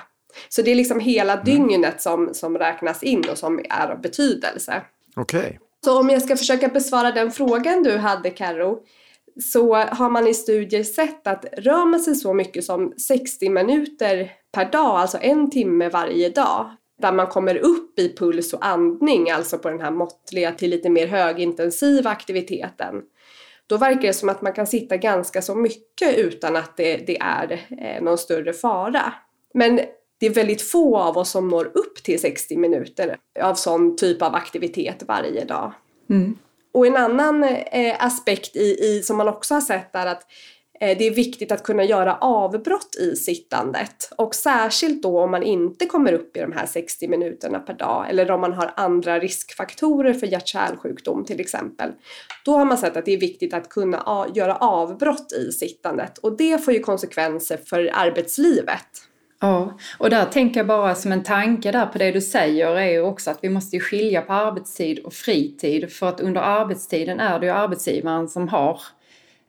Så 0.50 0.62
det 0.62 0.72
är 0.72 0.76
liksom 0.76 1.00
hela 1.00 1.34
mm. 1.34 1.46
dygnet 1.46 2.02
som, 2.02 2.30
som 2.34 2.58
räknas 2.58 3.04
in 3.04 3.24
och 3.32 3.38
som 3.38 3.60
är 3.70 3.92
av 3.92 4.02
betydelse. 4.02 4.82
Okej. 5.16 5.40
Okay. 5.40 5.58
Så 5.86 6.00
om 6.00 6.10
jag 6.10 6.22
ska 6.22 6.38
försöka 6.38 6.68
besvara 6.68 7.12
den 7.12 7.32
frågan 7.32 7.84
du 7.84 7.98
hade 7.98 8.30
Karo 8.30 8.80
så 9.42 9.76
har 9.76 10.10
man 10.10 10.28
i 10.28 10.34
studier 10.34 10.84
sett 10.84 11.28
att 11.28 11.46
rör 11.58 11.86
man 11.86 12.00
sig 12.00 12.16
så 12.16 12.34
mycket 12.34 12.64
som 12.64 12.94
60 12.98 13.50
minuter 13.50 14.32
per 14.52 14.72
dag, 14.72 15.00
alltså 15.00 15.18
en 15.22 15.52
timme 15.52 15.90
varje 15.90 16.30
dag, 16.30 16.72
där 17.02 17.12
man 17.12 17.28
kommer 17.28 17.56
upp 17.56 18.00
i 18.00 18.16
puls 18.16 18.54
och 18.54 18.66
andning, 18.66 19.32
alltså 19.32 19.58
på 19.58 19.70
den 19.70 19.80
här 19.80 19.92
måttliga 19.92 20.52
till 20.52 20.70
lite 20.70 20.90
mer 20.90 21.08
högintensiva 21.08 22.10
aktiviteten, 22.10 23.02
då 23.68 23.78
verkar 23.78 24.02
det 24.02 24.14
som 24.14 24.30
att 24.30 24.42
man 24.42 24.54
kan 24.54 24.68
sitta 24.68 24.98
ganska 24.98 25.42
så 25.42 25.56
mycket 25.56 26.18
utan 26.18 26.56
att 26.56 26.78
det, 26.78 26.98
det 26.98 27.18
är 27.20 27.66
eh, 27.82 28.04
någon 28.04 28.18
större 28.18 28.54
fara. 28.54 29.14
Men 29.54 29.80
det 30.20 30.26
är 30.26 30.34
väldigt 30.34 30.62
få 30.62 30.98
av 30.98 31.18
oss 31.18 31.32
som 31.32 31.48
når 31.48 31.66
upp 31.66 32.04
till 32.04 32.22
60 32.22 32.58
minuter 32.58 33.18
av 33.42 33.54
sån 33.54 33.98
typ 33.98 34.22
av 34.22 34.36
aktivitet 34.36 35.04
varje 35.08 35.46
dag. 35.46 35.74
Mm. 36.10 36.38
Och 36.74 36.88
en 36.88 36.96
annan 36.96 37.44
eh, 37.44 38.06
aspekt 38.06 38.56
i, 38.56 38.78
i, 38.86 39.02
som 39.04 39.18
man 39.18 39.28
också 39.28 39.54
har 39.54 39.62
sett 39.62 39.96
är 39.96 40.06
att 40.06 40.24
Eh, 40.80 40.98
det 40.98 41.08
är 41.08 41.12
viktigt 41.12 41.52
att 41.52 41.64
kunna 41.64 41.84
göra 41.84 42.18
avbrott 42.18 42.96
i 43.00 43.16
sittandet 43.16 44.12
och 44.16 44.36
särskilt 44.36 45.04
då 45.04 45.22
om 45.22 45.32
man 45.32 45.44
inte 45.44 45.86
kommer 45.86 46.14
upp 46.14 46.38
i 46.38 46.40
de 46.40 46.52
här 46.52 46.66
60 46.66 47.08
minuterna 47.08 47.60
per 47.60 47.74
dag 47.74 48.10
eller 48.10 48.32
om 48.32 48.42
man 48.42 48.54
har 48.54 48.74
andra 48.76 49.20
riskfaktorer 49.20 50.14
för 50.14 50.28
hjärt-kärlsjukdom 50.28 51.26
till 51.26 51.40
exempel. 51.40 51.92
Då 52.46 52.58
har 52.58 52.66
man 52.66 52.78
sett 52.78 52.98
att 52.98 53.06
det 53.06 53.14
är 53.14 53.20
viktigt 53.20 53.54
att 53.54 53.70
kunna 53.70 54.28
göra 54.34 54.56
avbrott 54.56 55.32
i 55.32 55.52
sittandet 55.52 56.18
och 56.18 56.38
det 56.38 56.64
får 56.66 56.74
ju 56.74 56.80
konsekvenser 56.80 57.58
för 57.66 57.90
arbetslivet. 57.94 59.08
Ja, 59.40 59.78
och 59.98 60.10
där 60.10 60.26
tänker 60.26 60.60
jag 60.60 60.68
bara 60.68 60.96
som 60.96 61.12
en 61.12 61.24
tanke 61.24 61.72
där 61.72 61.86
på 61.86 61.98
det 61.98 62.12
du 62.12 62.22
säger 62.22 62.76
är 62.76 62.92
ju 62.92 63.02
också 63.02 63.32
att 63.32 63.40
vi 63.42 63.50
måste 63.50 63.80
skilja 63.80 64.22
på 64.22 64.34
arbetstid 64.34 65.00
och 65.00 65.14
fritid 65.14 65.92
för 65.92 66.10
att 66.10 66.20
under 66.20 66.42
arbetstiden 66.42 67.20
är 67.20 67.40
det 67.40 67.46
ju 67.46 67.52
arbetsgivaren 67.52 68.28
som 68.28 68.48
har 68.48 68.82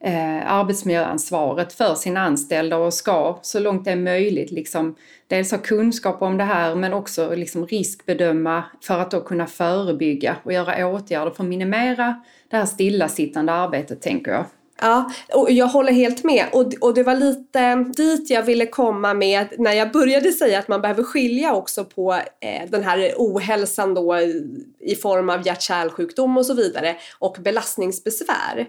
eh, 0.03 0.51
arbetsmiljöansvaret 0.51 1.73
för 1.73 1.95
sina 1.95 2.19
anställda 2.19 2.77
och 2.77 2.93
ska 2.93 3.39
så 3.41 3.59
långt 3.59 3.85
det 3.85 3.91
är 3.91 3.95
möjligt 3.95 4.51
liksom 4.51 4.95
dels 5.27 5.51
ha 5.51 5.57
kunskap 5.57 6.21
om 6.21 6.37
det 6.37 6.43
här 6.43 6.75
men 6.75 6.93
också 6.93 7.35
liksom 7.35 7.65
riskbedöma 7.65 8.63
för 8.81 8.99
att 8.99 9.11
då 9.11 9.21
kunna 9.21 9.47
förebygga 9.47 10.35
och 10.43 10.53
göra 10.53 10.87
åtgärder 10.87 11.31
för 11.31 11.43
att 11.43 11.49
minimera 11.49 12.23
det 12.49 12.57
här 12.57 12.65
stillasittande 12.65 13.51
arbetet 13.51 14.01
tänker 14.01 14.31
jag. 14.31 14.45
Ja, 14.81 15.11
och 15.33 15.51
jag 15.51 15.67
håller 15.67 15.91
helt 15.91 16.23
med. 16.23 16.45
Och, 16.51 16.73
och 16.81 16.93
det 16.93 17.03
var 17.03 17.15
lite 17.15 17.75
dit 17.75 18.29
jag 18.29 18.43
ville 18.43 18.65
komma 18.65 19.13
med 19.13 19.47
när 19.57 19.73
jag 19.73 19.91
började 19.91 20.31
säga 20.31 20.59
att 20.59 20.67
man 20.67 20.81
behöver 20.81 21.03
skilja 21.03 21.53
också 21.53 21.85
på 21.85 22.13
eh, 22.13 22.69
den 22.69 22.83
här 22.83 23.13
ohälsan 23.17 23.93
då 23.93 24.19
i 24.79 24.95
form 24.95 25.29
av 25.29 25.47
hjärt-kärlsjukdom 25.47 26.37
och 26.37 26.45
så 26.45 26.53
vidare 26.53 26.95
och 27.19 27.37
belastningsbesvär. 27.43 28.67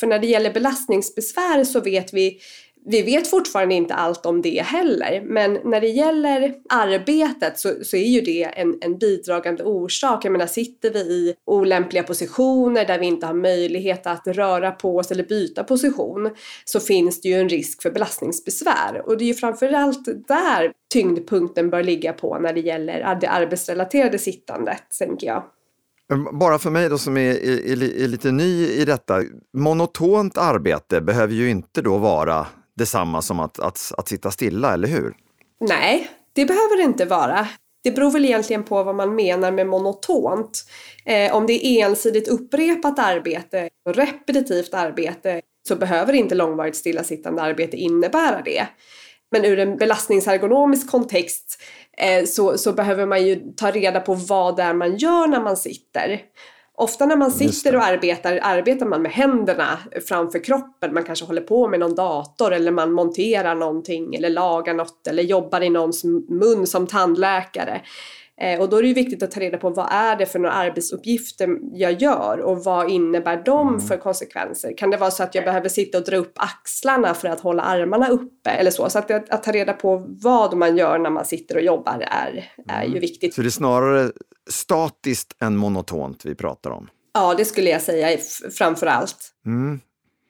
För 0.00 0.06
när 0.06 0.18
det 0.18 0.26
gäller 0.26 0.52
belastningsbesvär 0.52 1.64
så 1.64 1.80
vet 1.80 2.14
vi 2.14 2.38
vi 2.84 3.02
vet 3.02 3.30
fortfarande 3.30 3.74
inte 3.74 3.94
allt 3.94 4.26
om 4.26 4.42
det 4.42 4.62
heller, 4.62 5.22
men 5.24 5.58
när 5.64 5.80
det 5.80 5.88
gäller 5.88 6.54
arbetet 6.68 7.58
så, 7.58 7.68
så 7.82 7.96
är 7.96 8.08
ju 8.08 8.20
det 8.20 8.42
en, 8.42 8.78
en 8.80 8.98
bidragande 8.98 9.64
orsak. 9.64 10.24
Jag 10.24 10.32
menar, 10.32 10.46
sitter 10.46 10.90
vi 10.90 11.00
i 11.00 11.34
olämpliga 11.46 12.02
positioner 12.02 12.84
där 12.84 12.98
vi 12.98 13.06
inte 13.06 13.26
har 13.26 13.34
möjlighet 13.34 14.06
att 14.06 14.26
röra 14.26 14.70
på 14.70 14.96
oss 14.96 15.10
eller 15.10 15.24
byta 15.24 15.64
position 15.64 16.30
så 16.64 16.80
finns 16.80 17.20
det 17.20 17.28
ju 17.28 17.34
en 17.34 17.48
risk 17.48 17.82
för 17.82 17.90
belastningsbesvär. 17.90 19.02
Och 19.06 19.18
det 19.18 19.24
är 19.24 19.26
ju 19.26 19.34
framförallt 19.34 20.04
där 20.28 20.72
tyngdpunkten 20.92 21.70
bör 21.70 21.82
ligga 21.82 22.12
på 22.12 22.38
när 22.38 22.52
det 22.52 22.60
gäller 22.60 23.18
det 23.20 23.28
arbetsrelaterade 23.28 24.18
sittandet, 24.18 24.82
tänker 24.98 25.26
jag. 25.26 25.44
Bara 26.32 26.58
för 26.58 26.70
mig 26.70 26.88
då 26.88 26.98
som 26.98 27.16
är, 27.16 27.30
är, 27.30 27.82
är, 27.82 28.08
lite 28.08 28.30
ny 28.30 28.66
i 28.66 28.84
detta, 28.84 29.22
monotont 29.56 30.38
arbete 30.38 31.00
behöver 31.00 31.34
ju 31.34 31.50
inte 31.50 31.82
då 31.82 31.98
vara 31.98 32.46
detsamma 32.76 33.22
som 33.22 33.40
att, 33.40 33.58
att, 33.58 33.92
att 33.96 34.08
sitta 34.08 34.30
stilla, 34.30 34.74
eller 34.74 34.88
hur? 34.88 35.14
Nej, 35.60 36.10
det 36.32 36.44
behöver 36.44 36.76
det 36.76 36.82
inte 36.82 37.04
vara. 37.04 37.48
Det 37.84 37.90
beror 37.90 38.10
väl 38.10 38.24
egentligen 38.24 38.64
på 38.64 38.84
vad 38.84 38.94
man 38.94 39.14
menar 39.14 39.52
med 39.52 39.66
monotont. 39.66 40.64
Eh, 41.04 41.34
om 41.34 41.46
det 41.46 41.66
är 41.66 41.86
ensidigt 41.86 42.28
upprepat 42.28 42.98
arbete 42.98 43.68
och 43.86 43.94
repetitivt 43.94 44.74
arbete 44.74 45.40
så 45.68 45.76
behöver 45.76 46.12
inte 46.12 46.34
långvarigt 46.34 46.76
stillasittande 46.76 47.42
arbete 47.42 47.76
innebära 47.76 48.42
det. 48.44 48.66
Men 49.30 49.44
ur 49.44 49.58
en 49.58 49.76
belastningsergonomisk 49.76 50.90
kontext 50.90 51.62
eh, 51.98 52.24
så, 52.24 52.58
så 52.58 52.72
behöver 52.72 53.06
man 53.06 53.26
ju 53.26 53.52
ta 53.56 53.70
reda 53.70 54.00
på 54.00 54.14
vad 54.14 54.56
det 54.56 54.62
är 54.62 54.74
man 54.74 54.96
gör 54.96 55.26
när 55.26 55.40
man 55.40 55.56
sitter. 55.56 56.20
Ofta 56.82 57.06
när 57.06 57.16
man 57.16 57.30
sitter 57.30 57.76
och 57.76 57.84
arbetar, 57.84 58.38
arbetar 58.42 58.86
man 58.86 59.02
med 59.02 59.12
händerna 59.12 59.78
framför 60.08 60.44
kroppen. 60.44 60.94
Man 60.94 61.04
kanske 61.04 61.24
håller 61.24 61.40
på 61.40 61.68
med 61.68 61.80
någon 61.80 61.94
dator 61.94 62.52
eller 62.52 62.72
man 62.72 62.92
monterar 62.92 63.54
någonting 63.54 64.14
eller 64.14 64.30
lagar 64.30 64.74
något 64.74 65.06
eller 65.06 65.22
jobbar 65.22 65.60
i 65.60 65.70
någons 65.70 66.04
mun 66.28 66.66
som 66.66 66.86
tandläkare. 66.86 67.80
Eh, 68.40 68.60
och 68.60 68.68
då 68.68 68.76
är 68.76 68.82
det 68.82 68.88
ju 68.88 68.94
viktigt 68.94 69.22
att 69.22 69.30
ta 69.30 69.40
reda 69.40 69.58
på 69.58 69.70
vad 69.70 69.88
är 69.92 70.16
det 70.16 70.26
för 70.26 70.38
några 70.38 70.54
arbetsuppgifter 70.54 71.58
jag 71.72 72.02
gör 72.02 72.40
och 72.40 72.64
vad 72.64 72.90
innebär 72.90 73.42
de 73.44 73.68
mm. 73.68 73.80
för 73.80 73.96
konsekvenser? 73.96 74.76
Kan 74.76 74.90
det 74.90 74.96
vara 74.96 75.10
så 75.10 75.22
att 75.22 75.34
jag 75.34 75.44
behöver 75.44 75.68
sitta 75.68 75.98
och 75.98 76.04
dra 76.04 76.16
upp 76.16 76.32
axlarna 76.34 77.14
för 77.14 77.28
att 77.28 77.40
hålla 77.40 77.62
armarna 77.62 78.08
uppe 78.08 78.50
eller 78.50 78.70
så? 78.70 78.90
Så 78.90 78.98
att, 78.98 79.10
att, 79.10 79.42
ta 79.42 79.52
reda 79.52 79.72
på 79.72 80.06
vad 80.08 80.56
man 80.56 80.76
gör 80.76 80.98
när 80.98 81.10
man 81.10 81.24
sitter 81.24 81.56
och 81.56 81.62
jobbar 81.62 82.06
är, 82.10 82.52
är 82.68 82.82
ju 82.82 82.88
mm. 82.88 83.00
viktigt. 83.00 83.34
Så 83.34 83.42
det 83.42 83.48
är 83.48 83.50
snarare 83.50 84.10
statiskt 84.50 85.36
än 85.42 85.56
monotont 85.56 86.24
vi 86.24 86.34
pratar 86.34 86.70
om? 86.70 86.88
Ja, 87.14 87.34
det 87.34 87.44
skulle 87.44 87.70
jag 87.70 87.82
säga 87.82 88.18
framför 88.50 88.86
allt. 88.86 89.32
Mm. 89.46 89.80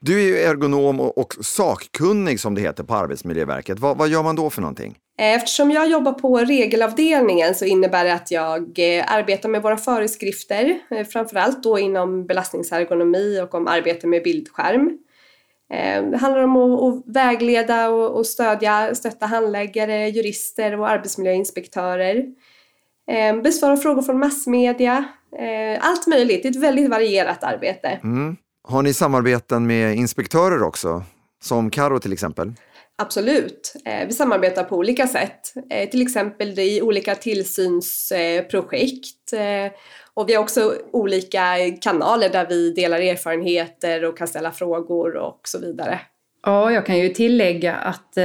Du 0.00 0.20
är 0.20 0.26
ju 0.26 0.38
ergonom 0.38 1.00
och 1.00 1.34
sakkunnig 1.40 2.40
som 2.40 2.54
det 2.54 2.60
heter 2.60 2.84
på 2.84 2.94
Arbetsmiljöverket. 2.94 3.78
Vad, 3.78 3.98
vad, 3.98 4.08
gör 4.08 4.22
man 4.22 4.36
då 4.36 4.50
för 4.50 4.60
någonting? 4.60 4.98
Eftersom 5.18 5.70
jag 5.70 5.90
jobbar 5.90 6.12
på 6.12 6.38
regelavdelningen 6.38 7.54
så 7.54 7.64
innebär 7.64 8.04
det 8.04 8.14
att 8.14 8.30
jag 8.30 8.78
eh, 8.78 9.12
arbetar 9.12 9.48
med 9.48 9.62
våra 9.62 9.76
föreskrifter, 9.76 10.78
eh, 10.90 11.06
framförallt 11.06 11.62
då 11.62 11.78
inom 11.78 12.26
belastningsergonomi 12.26 13.40
och 13.40 13.54
om 13.54 13.68
arbete 13.68 14.06
med 14.06 14.22
bildskärm. 14.22 14.98
Eh, 15.72 16.02
det 16.04 16.16
handlar 16.16 16.42
om 16.42 16.56
att 16.56 17.02
vägleda 17.06 17.88
och 17.88 18.26
stödja, 18.26 18.94
stötta 18.94 19.26
handläggare, 19.26 20.08
jurister 20.08 20.80
och 20.80 20.88
arbetsmiljöinspektörer. 20.88 22.26
Besvara 23.42 23.76
frågor 23.76 24.02
från 24.02 24.18
massmedia, 24.18 25.04
allt 25.80 26.06
möjligt. 26.06 26.42
Det 26.42 26.48
är 26.48 26.50
ett 26.50 26.62
väldigt 26.62 26.90
varierat 26.90 27.44
arbete. 27.44 27.88
Mm. 27.88 28.36
Har 28.68 28.82
ni 28.82 28.94
samarbeten 28.94 29.66
med 29.66 29.96
inspektörer 29.96 30.62
också? 30.62 31.02
Som 31.42 31.70
Karo 31.70 31.98
till 31.98 32.12
exempel? 32.12 32.52
Absolut. 33.02 33.74
Eh, 33.84 34.06
vi 34.06 34.12
samarbetar 34.12 34.64
på 34.64 34.76
olika 34.76 35.06
sätt. 35.06 35.40
Eh, 35.70 35.88
till 35.88 36.02
exempel 36.02 36.58
i 36.58 36.82
olika 36.82 37.14
tillsynsprojekt. 37.14 39.32
Eh, 39.32 39.72
och 40.14 40.28
vi 40.28 40.34
har 40.34 40.42
också 40.42 40.74
olika 40.92 41.56
kanaler 41.80 42.28
där 42.28 42.46
vi 42.48 42.72
delar 42.72 43.00
erfarenheter 43.00 44.04
och 44.04 44.18
kan 44.18 44.28
ställa 44.28 44.50
frågor 44.50 45.16
och 45.16 45.40
så 45.44 45.58
vidare. 45.58 46.00
Ja, 46.46 46.72
jag 46.72 46.86
kan 46.86 46.98
ju 46.98 47.08
tillägga 47.08 47.74
att 47.74 48.16
eh, 48.16 48.24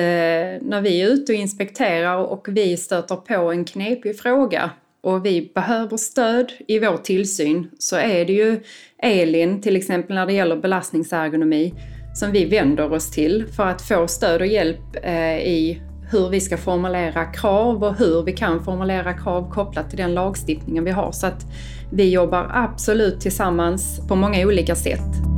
när 0.61 0.81
vi 0.81 1.01
är 1.01 1.07
ute 1.07 1.31
och 1.31 1.37
inspekterar 1.37 2.17
och 2.17 2.47
vi 2.49 2.77
stöter 2.77 3.15
på 3.15 3.51
en 3.51 3.65
knepig 3.65 4.19
fråga 4.19 4.69
och 5.03 5.25
vi 5.25 5.51
behöver 5.55 5.97
stöd 5.97 6.51
i 6.67 6.79
vår 6.79 6.97
tillsyn 6.97 7.69
så 7.79 7.95
är 7.95 8.25
det 8.25 8.33
ju 8.33 8.59
Elin, 9.03 9.61
till 9.61 9.75
exempel 9.75 10.15
när 10.15 10.25
det 10.25 10.33
gäller 10.33 10.55
belastningsergonomi, 10.55 11.73
som 12.15 12.31
vi 12.31 12.45
vänder 12.45 12.93
oss 12.93 13.11
till 13.11 13.45
för 13.55 13.63
att 13.63 13.81
få 13.81 14.07
stöd 14.07 14.41
och 14.41 14.47
hjälp 14.47 14.95
eh, 15.03 15.37
i 15.37 15.81
hur 16.11 16.29
vi 16.29 16.41
ska 16.41 16.57
formulera 16.57 17.25
krav 17.25 17.83
och 17.83 17.95
hur 17.95 18.23
vi 18.23 18.31
kan 18.31 18.63
formulera 18.63 19.13
krav 19.13 19.51
kopplat 19.51 19.89
till 19.89 19.97
den 19.97 20.13
lagstiftningen 20.13 20.83
vi 20.83 20.91
har. 20.91 21.11
Så 21.11 21.27
att 21.27 21.45
vi 21.91 22.09
jobbar 22.09 22.51
absolut 22.53 23.21
tillsammans 23.21 24.07
på 24.07 24.15
många 24.15 24.47
olika 24.47 24.75
sätt. 24.75 25.37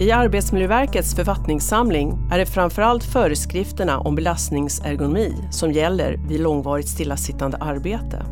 I 0.00 0.10
Arbetsmiljöverkets 0.10 1.14
författningssamling 1.14 2.28
är 2.32 2.38
det 2.38 2.46
framförallt 2.46 3.04
föreskrifterna 3.04 3.98
om 3.98 4.14
belastningsergonomi 4.14 5.34
som 5.50 5.72
gäller 5.72 6.16
vid 6.28 6.40
långvarigt 6.40 6.88
stillasittande 6.88 7.56
arbete. 7.56 8.26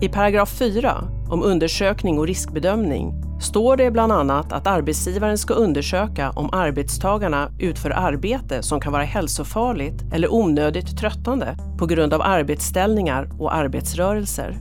I 0.00 0.08
paragraf 0.08 0.48
4 0.48 0.94
om 1.30 1.42
undersökning 1.42 2.18
och 2.18 2.26
riskbedömning 2.26 3.14
står 3.40 3.76
det 3.76 3.90
bland 3.90 4.12
annat 4.12 4.52
att 4.52 4.66
arbetsgivaren 4.66 5.38
ska 5.38 5.54
undersöka 5.54 6.30
om 6.30 6.50
arbetstagarna 6.52 7.50
utför 7.58 7.90
arbete 7.90 8.62
som 8.62 8.80
kan 8.80 8.92
vara 8.92 9.02
hälsofarligt 9.02 10.04
eller 10.12 10.34
onödigt 10.34 10.98
tröttande 10.98 11.56
på 11.78 11.86
grund 11.86 12.14
av 12.14 12.22
arbetsställningar 12.22 13.30
och 13.38 13.54
arbetsrörelser. 13.54 14.56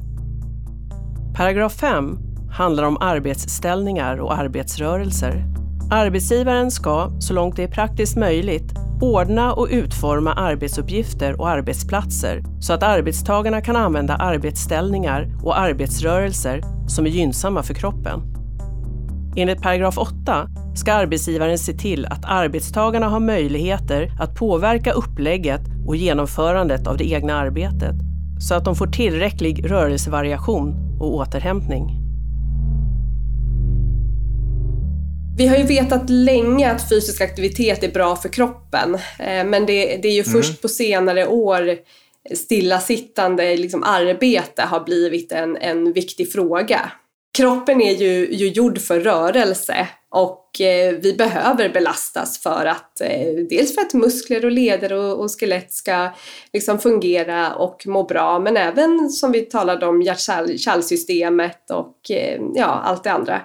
Paragraf 1.36 1.74
5 1.74 2.18
handlar 2.52 2.84
om 2.84 2.98
arbetsställningar 3.02 4.18
och 4.18 4.38
arbetsrörelser. 4.38 5.55
Arbetsgivaren 5.90 6.72
ska, 6.72 7.12
så 7.20 7.34
långt 7.34 7.56
det 7.56 7.64
är 7.64 7.68
praktiskt 7.68 8.18
möjligt, 8.18 8.74
ordna 9.02 9.54
och 9.54 9.68
utforma 9.72 10.34
arbetsuppgifter 10.34 11.42
och 11.42 11.50
arbetsplatser 11.50 12.44
så 12.60 12.74
att 12.74 12.84
arbetstagarna 12.84 13.62
kan 13.62 13.76
använda 13.76 14.16
arbetsställningar 14.16 15.36
och 15.44 15.60
arbetsrörelser 15.60 16.62
som 16.88 17.06
är 17.06 17.10
gynnsamma 17.10 17.64
för 17.64 17.74
kroppen. 17.74 18.22
Enligt 19.36 19.62
paragraf 19.62 19.98
8 19.98 20.48
ska 20.76 20.94
arbetsgivaren 20.94 21.58
se 21.58 21.74
till 21.74 22.06
att 22.06 22.26
arbetstagarna 22.26 23.10
har 23.10 23.20
möjligheter 23.20 24.12
att 24.20 24.36
påverka 24.36 24.92
upplägget 24.92 25.62
och 25.88 25.96
genomförandet 25.96 26.88
av 26.88 26.98
det 26.98 27.12
egna 27.12 27.36
arbetet 27.36 27.96
så 28.40 28.56
att 28.56 28.66
de 28.66 28.76
får 28.76 28.88
tillräcklig 28.88 29.72
rörelsevariation 29.72 30.98
och 31.00 31.16
återhämtning. 31.16 32.05
Vi 35.38 35.48
har 35.48 35.58
ju 35.58 35.64
vetat 35.64 36.10
länge 36.10 36.72
att 36.72 36.90
fysisk 36.90 37.22
aktivitet 37.22 37.84
är 37.84 37.92
bra 37.92 38.16
för 38.16 38.30
kroppen, 38.30 38.96
eh, 39.20 39.44
men 39.46 39.66
det, 39.66 39.98
det 40.02 40.08
är 40.08 40.14
ju 40.14 40.24
mm. 40.24 40.34
först 40.34 40.62
på 40.62 40.68
senare 40.68 41.28
år 41.28 41.78
stillasittande 42.36 43.58
liksom 43.58 43.84
arbete 43.84 44.62
har 44.62 44.84
blivit 44.84 45.32
en, 45.32 45.58
en 45.58 45.94
viktig 45.94 46.32
fråga. 46.32 46.92
Kroppen 47.38 47.82
är 47.82 47.94
ju, 47.94 48.36
ju 48.36 48.48
gjord 48.48 48.82
för 48.82 49.00
rörelse 49.00 49.88
och 50.10 50.62
eh, 50.62 50.96
vi 50.96 51.14
behöver 51.14 51.70
belastas 51.70 52.40
för 52.40 52.66
att 52.66 53.02
eh, 53.02 53.34
dels 53.50 53.76
för 53.76 53.82
att 53.82 53.94
muskler 53.94 54.46
och 54.46 54.52
leder 54.52 54.94
och, 54.94 55.20
och 55.20 55.40
skelett 55.40 55.74
ska 55.74 56.10
liksom 56.54 56.80
fungera 56.80 57.56
och 57.56 57.88
må 57.88 58.04
bra 58.04 58.40
men 58.40 58.58
även 58.58 59.10
som 59.10 59.32
vi 59.32 59.42
talade 59.42 59.86
om 59.86 60.02
hjärt-kärlsystemet 60.02 61.72
och 61.72 62.12
eh, 62.12 62.42
ja, 62.56 62.66
allt 62.66 63.04
det 63.04 63.12
andra. 63.12 63.42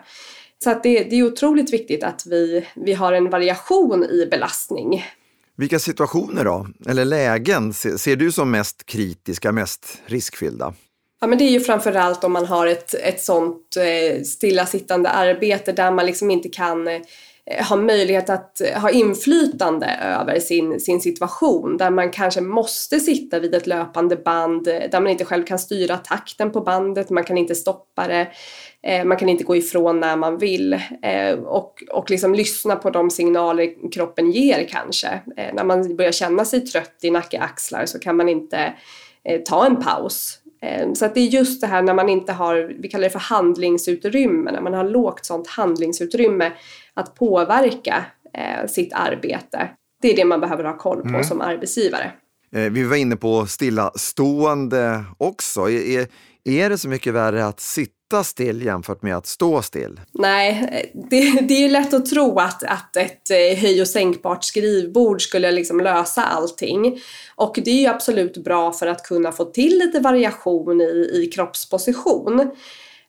Så 0.65 0.71
att 0.71 0.83
det, 0.83 1.05
det 1.05 1.17
är 1.17 1.23
otroligt 1.23 1.73
viktigt 1.73 2.05
att 2.05 2.27
vi, 2.27 2.67
vi 2.75 2.93
har 2.93 3.13
en 3.13 3.31
variation 3.31 4.05
i 4.05 4.27
belastning. 4.31 5.05
Vilka 5.57 5.79
situationer 5.79 6.45
då, 6.45 6.67
eller 6.89 7.05
lägen, 7.05 7.73
ser 7.73 8.17
du 8.17 8.33
som 8.33 8.51
mest 8.51 8.87
kritiska, 8.87 9.53
mest 9.53 10.03
riskfyllda? 10.07 10.75
Ja, 11.21 11.27
men 11.27 11.39
det 11.39 11.45
är 11.45 11.51
ju 11.51 11.61
framförallt 11.61 12.25
om 12.25 12.33
man 12.33 12.47
har 12.47 12.67
ett, 12.67 12.95
ett 12.95 13.21
sånt 13.21 13.77
eh, 13.77 14.23
stillasittande 14.23 15.09
arbete 15.09 15.73
där 15.73 15.91
man 15.91 16.07
liksom 16.07 16.31
inte 16.31 16.49
kan 16.49 16.89
eh, 16.89 17.01
ha 17.69 17.77
möjlighet 17.77 18.31
att 18.31 18.61
ha 18.77 18.91
inflytande 18.91 19.87
över 19.87 20.41
sin, 20.41 20.81
sin 20.81 21.01
situation. 21.01 21.77
Där 21.77 21.91
man 21.91 22.11
kanske 22.11 22.41
måste 22.41 23.01
sitta 23.01 23.39
vid 23.39 23.55
ett 23.55 23.67
löpande 23.67 24.17
band, 24.17 24.65
där 24.65 25.01
man 25.01 25.09
inte 25.09 25.25
själv 25.25 25.45
kan 25.45 25.59
styra 25.59 25.97
takten 25.97 26.53
på 26.53 26.61
bandet, 26.61 27.11
man 27.11 27.25
kan 27.25 27.39
inte 27.39 27.55
stoppa 27.55 28.09
det. 28.09 28.29
Eh, 28.87 29.05
man 29.05 29.17
kan 29.17 29.29
inte 29.29 29.45
gå 29.45 29.57
ifrån 29.57 30.01
när 30.01 30.17
man 30.17 30.39
vill 30.39 30.73
eh, 31.03 31.39
och, 31.45 31.83
och 31.91 32.11
liksom 32.11 32.35
lyssna 32.35 32.77
på 32.77 32.91
de 32.91 33.11
signaler 33.11 33.91
kroppen 33.93 34.31
ger 34.31 34.69
kanske. 34.71 35.09
Eh, 35.37 35.55
när 35.55 35.65
man 35.65 35.97
börjar 35.97 36.13
känna 36.13 36.45
sig 36.45 36.61
trött 36.61 36.97
i 37.03 37.11
nacke 37.11 37.41
axlar 37.41 37.87
så 37.87 37.99
kan 37.99 38.17
man 38.17 38.29
inte 38.29 38.73
ta 39.47 39.67
en 39.67 39.77
paus. 39.77 40.37
Så 40.95 41.05
att 41.05 41.15
det 41.15 41.21
är 41.21 41.27
just 41.27 41.61
det 41.61 41.67
här 41.67 41.83
när 41.83 41.95
man 41.95 42.09
inte 42.09 42.33
har, 42.33 42.75
vi 42.79 42.89
kallar 42.89 43.05
det 43.05 43.11
för 43.11 43.19
handlingsutrymme, 43.19 44.53
när 44.53 44.61
man 44.61 44.75
har 44.75 44.85
lågt 44.85 45.25
sånt 45.25 45.49
handlingsutrymme 45.49 46.53
att 46.95 47.15
påverka 47.15 48.05
sitt 48.69 48.93
arbete. 48.93 49.69
Det 50.03 50.13
är 50.13 50.17
det 50.17 50.25
man 50.25 50.41
behöver 50.41 50.65
ha 50.65 50.77
koll 50.79 51.03
på 51.03 51.09
Mm. 51.09 51.25
som 51.25 51.41
arbetsgivare. 51.41 52.13
Vi 52.51 52.85
var 52.85 52.97
inne 52.97 53.17
på 53.17 53.47
stillastående 53.47 55.05
också. 55.19 55.71
Är, 55.71 56.07
är 56.45 56.71
det 56.71 56.79
så 56.79 56.89
mycket 56.89 57.15
värre 57.15 57.47
att 57.47 57.61
sitta 57.61 58.00
still 58.25 58.63
jämfört 58.63 59.03
med 59.03 59.17
att 59.17 59.27
stå 59.27 59.63
still? 59.63 60.01
Nej, 60.13 60.93
det, 61.11 61.41
det 61.41 61.65
är 61.65 61.69
lätt 61.69 61.95
att 61.95 62.07
tro 62.07 62.39
att, 62.39 62.63
att 62.63 62.97
ett 62.97 63.31
eh, 63.31 63.59
höj 63.59 63.81
och 63.81 63.89
sänkbart 63.89 64.45
skrivbord 64.45 65.23
skulle 65.23 65.51
liksom 65.51 65.81
lösa 65.81 66.25
allting. 66.25 67.01
Och 67.37 67.59
det 67.65 67.71
är 67.71 67.81
ju 67.81 67.87
absolut 67.87 68.37
bra 68.37 68.73
för 68.73 68.87
att 68.87 69.03
kunna 69.03 69.33
få 69.33 69.45
till 69.45 69.79
lite 69.79 70.01
variation 70.01 70.81
i, 70.81 71.11
i 71.15 71.31
kroppsposition. 71.35 72.51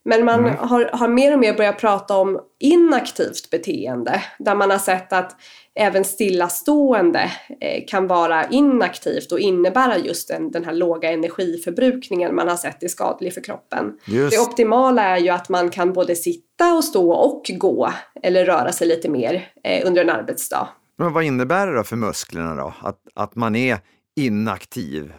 Men 0.05 0.25
man 0.25 0.45
har, 0.45 0.89
har 0.93 1.07
mer 1.07 1.33
och 1.33 1.39
mer 1.39 1.53
börjat 1.53 1.79
prata 1.79 2.17
om 2.17 2.39
inaktivt 2.59 3.49
beteende 3.51 4.23
där 4.39 4.55
man 4.55 4.71
har 4.71 4.77
sett 4.77 5.13
att 5.13 5.35
även 5.75 6.03
stillastående 6.03 7.31
eh, 7.61 7.83
kan 7.87 8.07
vara 8.07 8.47
inaktivt 8.47 9.31
och 9.31 9.39
innebära 9.39 9.97
just 9.97 10.27
den, 10.27 10.51
den 10.51 10.65
här 10.65 10.73
låga 10.73 11.11
energiförbrukningen 11.11 12.35
man 12.35 12.47
har 12.47 12.55
sett 12.55 12.83
är 12.83 12.87
skadlig 12.87 13.33
för 13.33 13.41
kroppen. 13.41 13.97
Just. 14.05 14.35
Det 14.35 14.39
optimala 14.41 15.03
är 15.03 15.17
ju 15.17 15.29
att 15.29 15.49
man 15.49 15.69
kan 15.69 15.93
både 15.93 16.15
sitta 16.15 16.73
och 16.73 16.83
stå 16.83 17.11
och 17.11 17.51
gå 17.57 17.93
eller 18.23 18.45
röra 18.45 18.71
sig 18.71 18.87
lite 18.87 19.09
mer 19.09 19.47
eh, 19.63 19.87
under 19.87 20.01
en 20.01 20.09
arbetsdag. 20.09 20.69
Men 20.97 21.13
vad 21.13 21.23
innebär 21.23 21.67
det 21.67 21.75
då 21.75 21.83
för 21.83 21.95
musklerna 21.95 22.55
då? 22.55 22.73
Att, 22.81 22.99
att 23.15 23.35
man 23.35 23.55
är 23.55 23.79
inaktiv? 24.15 25.13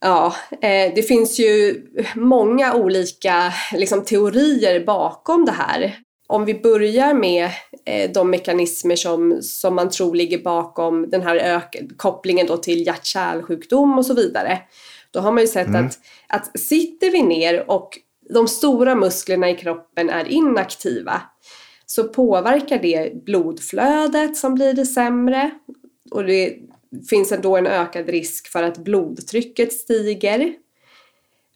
Ja, 0.00 0.34
eh, 0.62 0.94
det 0.94 1.02
finns 1.02 1.38
ju 1.38 1.82
många 2.14 2.74
olika 2.74 3.52
liksom, 3.72 4.04
teorier 4.04 4.84
bakom 4.84 5.44
det 5.44 5.52
här. 5.52 5.98
Om 6.28 6.44
vi 6.44 6.54
börjar 6.54 7.14
med 7.14 7.50
eh, 7.84 8.10
de 8.10 8.30
mekanismer 8.30 8.96
som, 8.96 9.38
som 9.42 9.74
man 9.74 9.90
tror 9.90 10.14
ligger 10.14 10.38
bakom 10.38 11.10
den 11.10 11.22
här 11.22 11.36
ök- 11.36 11.96
kopplingen 11.96 12.46
då 12.46 12.56
till 12.56 12.86
hjärt-kärlsjukdom 12.86 13.98
och 13.98 14.06
så 14.06 14.14
vidare. 14.14 14.58
Då 15.10 15.20
har 15.20 15.32
man 15.32 15.40
ju 15.40 15.46
sett 15.46 15.74
att, 15.74 15.98
att 16.28 16.60
sitter 16.60 17.10
vi 17.10 17.22
ner 17.22 17.70
och 17.70 17.98
de 18.34 18.48
stora 18.48 18.94
musklerna 18.94 19.50
i 19.50 19.54
kroppen 19.54 20.10
är 20.10 20.28
inaktiva 20.28 21.22
så 21.86 22.04
påverkar 22.04 22.78
det 22.78 23.24
blodflödet 23.24 24.36
som 24.36 24.54
blir 24.54 24.72
det 24.72 24.86
sämre 24.86 25.50
och 26.10 26.24
det 26.24 26.56
finns 27.10 27.32
då 27.42 27.56
en 27.56 27.66
ökad 27.66 28.08
risk 28.08 28.48
för 28.48 28.62
att 28.62 28.78
blodtrycket 28.78 29.72
stiger. 29.72 30.54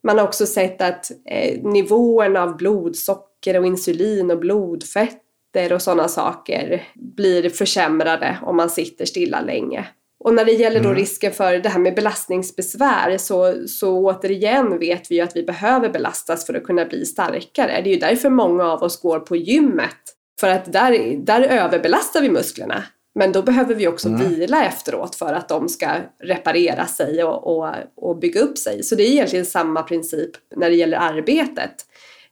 Man 0.03 0.19
har 0.19 0.25
också 0.25 0.47
sett 0.47 0.83
att 0.83 1.11
eh, 1.25 1.63
nivåerna 1.63 2.43
av 2.43 2.57
blodsocker 2.57 3.59
och 3.59 3.67
insulin 3.67 4.31
och 4.31 4.39
blodfetter 4.39 5.73
och 5.73 5.83
sådana 5.83 6.09
saker 6.09 6.83
blir 6.95 7.51
försämrade 7.51 8.39
om 8.43 8.57
man 8.57 8.71
sitter 8.71 9.05
stilla 9.05 9.41
länge. 9.41 9.89
Och 10.25 10.35
när 10.35 10.45
det 10.45 10.53
gäller 10.53 10.81
då 10.81 10.93
risken 10.93 11.33
för 11.33 11.59
det 11.59 11.69
här 11.69 11.79
med 11.79 11.95
belastningsbesvär 11.95 13.19
så, 13.19 13.69
så 13.69 13.99
återigen 13.99 14.79
vet 14.79 15.11
vi 15.11 15.15
ju 15.15 15.21
att 15.21 15.37
vi 15.37 15.43
behöver 15.43 15.89
belastas 15.89 16.47
för 16.47 16.55
att 16.55 16.65
kunna 16.65 16.85
bli 16.85 17.07
starkare. 17.07 17.81
Det 17.85 17.91
är 17.91 17.95
ju 17.95 18.01
därför 18.01 18.31
många 18.31 18.65
av 18.65 18.83
oss 18.83 19.01
går 19.01 19.21
på 19.21 19.37
gymmet. 19.37 19.97
För 20.41 20.49
att 20.49 20.73
där, 20.73 21.17
där 21.17 21.43
överbelastar 21.43 22.21
vi 22.21 22.31
musklerna. 22.31 22.85
Men 23.15 23.33
då 23.33 23.43
behöver 23.43 23.75
vi 23.75 23.89
också 23.89 24.09
vila 24.09 24.65
efteråt 24.65 25.15
för 25.15 25.33
att 25.33 25.49
de 25.49 25.69
ska 25.69 25.89
reparera 26.23 26.87
sig 26.87 27.25
och, 27.25 27.57
och, 27.57 27.75
och 27.97 28.19
bygga 28.19 28.41
upp 28.41 28.59
sig. 28.59 28.83
Så 28.83 28.95
det 28.95 29.03
är 29.03 29.11
egentligen 29.11 29.47
samma 29.47 29.83
princip 29.83 30.31
när 30.57 30.71
det 30.71 30.77
gäller 30.77 30.99
arbetet. 30.99 31.87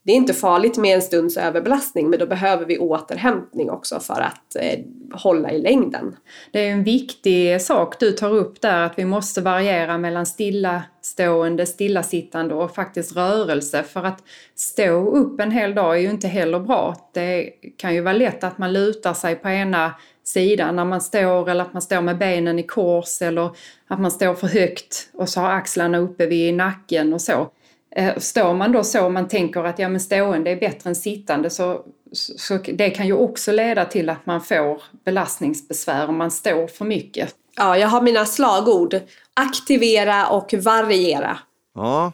Det 0.08 0.12
är 0.12 0.16
inte 0.16 0.34
farligt 0.34 0.76
med 0.76 0.94
en 0.94 1.02
stunds 1.02 1.36
överbelastning 1.36 2.10
men 2.10 2.18
då 2.18 2.26
behöver 2.26 2.66
vi 2.66 2.78
återhämtning 2.78 3.70
också 3.70 4.00
för 4.00 4.20
att 4.20 4.56
eh, 4.56 4.78
hålla 5.12 5.52
i 5.52 5.58
längden. 5.58 6.16
Det 6.52 6.68
är 6.68 6.72
en 6.72 6.84
viktig 6.84 7.60
sak 7.62 8.00
du 8.00 8.12
tar 8.12 8.30
upp 8.30 8.60
där, 8.60 8.80
att 8.82 8.98
vi 8.98 9.04
måste 9.04 9.40
variera 9.40 9.98
mellan 9.98 10.26
stillastående, 10.26 11.66
stillasittande 11.66 12.54
och 12.54 12.74
faktiskt 12.74 13.16
rörelse. 13.16 13.82
För 13.82 14.04
att 14.04 14.22
stå 14.54 15.10
upp 15.10 15.40
en 15.40 15.50
hel 15.50 15.74
dag 15.74 15.96
är 15.96 16.00
ju 16.00 16.10
inte 16.10 16.28
heller 16.28 16.60
bra. 16.60 17.10
Det 17.14 17.50
kan 17.76 17.94
ju 17.94 18.00
vara 18.00 18.14
lätt 18.14 18.44
att 18.44 18.58
man 18.58 18.72
lutar 18.72 19.14
sig 19.14 19.36
på 19.36 19.48
ena 19.48 19.94
sidan 20.28 20.76
när 20.76 20.84
man 20.84 21.00
står 21.00 21.50
eller 21.50 21.64
att 21.64 21.72
man 21.72 21.82
står 21.82 22.00
med 22.00 22.18
benen 22.18 22.58
i 22.58 22.62
kors 22.62 23.22
eller 23.22 23.50
att 23.88 24.00
man 24.00 24.10
står 24.10 24.34
för 24.34 24.46
högt 24.46 25.08
och 25.14 25.28
så 25.28 25.40
har 25.40 25.50
axlarna 25.50 25.98
uppe 25.98 26.26
vid 26.26 26.54
nacken 26.54 27.12
och 27.12 27.20
så. 27.20 27.48
Eh, 27.96 28.18
Står 28.18 28.54
man 28.54 28.72
då 28.72 28.84
så 28.84 29.04
och 29.04 29.12
man 29.12 29.28
tänker 29.28 29.64
att 29.64 29.78
ja, 29.78 29.88
men 29.88 30.00
stående 30.00 30.50
är 30.50 30.56
bättre 30.56 30.90
än 30.90 30.96
sittande 30.96 31.50
så, 31.50 31.80
så 32.12 32.58
det 32.72 32.90
kan 32.90 33.06
ju 33.06 33.12
också 33.12 33.52
leda 33.52 33.84
till 33.84 34.10
att 34.10 34.26
man 34.26 34.40
får 34.40 34.82
belastningsbesvär 35.04 36.08
om 36.08 36.18
man 36.18 36.30
står 36.30 36.66
för 36.66 36.84
mycket. 36.84 37.34
Ja, 37.56 37.78
jag 37.78 37.88
har 37.88 38.02
mina 38.02 38.24
slagord. 38.24 39.00
Aktivera 39.34 40.28
och 40.28 40.54
variera. 40.54 41.38
Ja, 41.74 42.12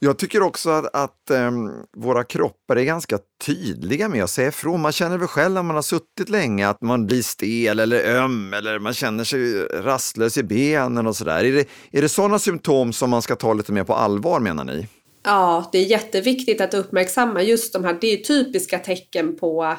jag 0.00 0.18
tycker 0.18 0.42
också 0.42 0.70
att, 0.70 0.94
att 0.94 1.30
ehm, 1.30 1.70
våra 1.96 2.24
kroppar 2.24 2.76
är 2.76 2.84
ganska 2.84 3.18
tydliga 3.46 4.08
med 4.08 4.24
att 4.24 4.30
säga 4.30 4.48
ifrån. 4.48 4.80
Man 4.80 4.92
känner 4.92 5.18
väl 5.18 5.28
själv 5.28 5.54
när 5.54 5.62
man 5.62 5.76
har 5.76 5.82
suttit 5.82 6.28
länge 6.28 6.68
att 6.68 6.80
man 6.80 7.06
blir 7.06 7.22
stel 7.22 7.78
eller 7.78 8.16
öm 8.16 8.54
eller 8.54 8.78
man 8.78 8.94
känner 8.94 9.24
sig 9.24 9.62
rastlös 9.64 10.38
i 10.38 10.42
benen 10.42 11.06
och 11.06 11.16
sådär. 11.16 11.44
Är 11.44 11.52
det, 11.52 11.68
är 11.92 12.02
det 12.02 12.08
sådana 12.08 12.38
symptom 12.38 12.92
som 12.92 13.10
man 13.10 13.22
ska 13.22 13.36
ta 13.36 13.54
lite 13.54 13.72
mer 13.72 13.84
på 13.84 13.94
allvar 13.94 14.40
menar 14.40 14.64
ni? 14.64 14.86
Ja, 15.24 15.68
det 15.72 15.78
är 15.78 15.84
jätteviktigt 15.84 16.60
att 16.60 16.74
uppmärksamma 16.74 17.42
just 17.42 17.72
de 17.72 17.84
här, 17.84 17.98
det 18.00 18.06
är 18.12 18.16
typiska 18.16 18.78
tecken 18.78 19.36
på 19.36 19.76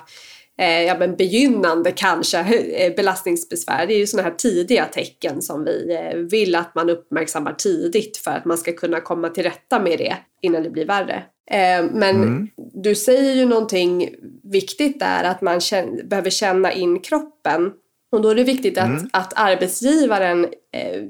eh, 0.59 0.81
ja, 0.81 0.95
men 0.99 1.15
begynnande 1.15 1.91
kanske 1.91 2.39
eh, 2.53 2.95
belastningsbesvär. 2.95 3.87
Det 3.87 3.93
är 3.93 3.97
ju 3.97 4.07
sådana 4.07 4.29
här 4.29 4.35
tidiga 4.35 4.85
tecken 4.85 5.41
som 5.41 5.63
vi 5.63 5.95
eh, 5.95 6.17
vill 6.17 6.55
att 6.55 6.75
man 6.75 6.89
uppmärksammar 6.89 7.53
tidigt 7.53 8.17
för 8.17 8.31
att 8.31 8.45
man 8.45 8.57
ska 8.57 8.71
kunna 8.71 9.01
komma 9.01 9.29
till 9.29 9.43
rätta 9.43 9.79
med 9.79 9.97
det 9.97 10.17
innan 10.41 10.63
det 10.63 10.69
blir 10.69 10.85
värre. 10.85 11.23
Eh, 11.51 11.85
men 11.91 12.49
du 12.73 12.95
säger 12.95 13.35
ju 13.35 13.45
någonting 13.45 14.09
viktigt 14.43 14.99
där, 14.99 15.23
att 15.23 15.41
man 15.41 15.59
känn- 15.59 16.07
behöver 16.09 16.29
känna 16.29 16.71
in 16.71 16.99
kroppen. 16.99 17.71
Och 18.11 18.21
då 18.21 18.29
är 18.29 18.35
det 18.35 18.43
viktigt 18.43 18.77
att, 18.77 18.89
att 19.13 19.33
arbetsgivaren 19.35 20.45
eh, 20.73 21.03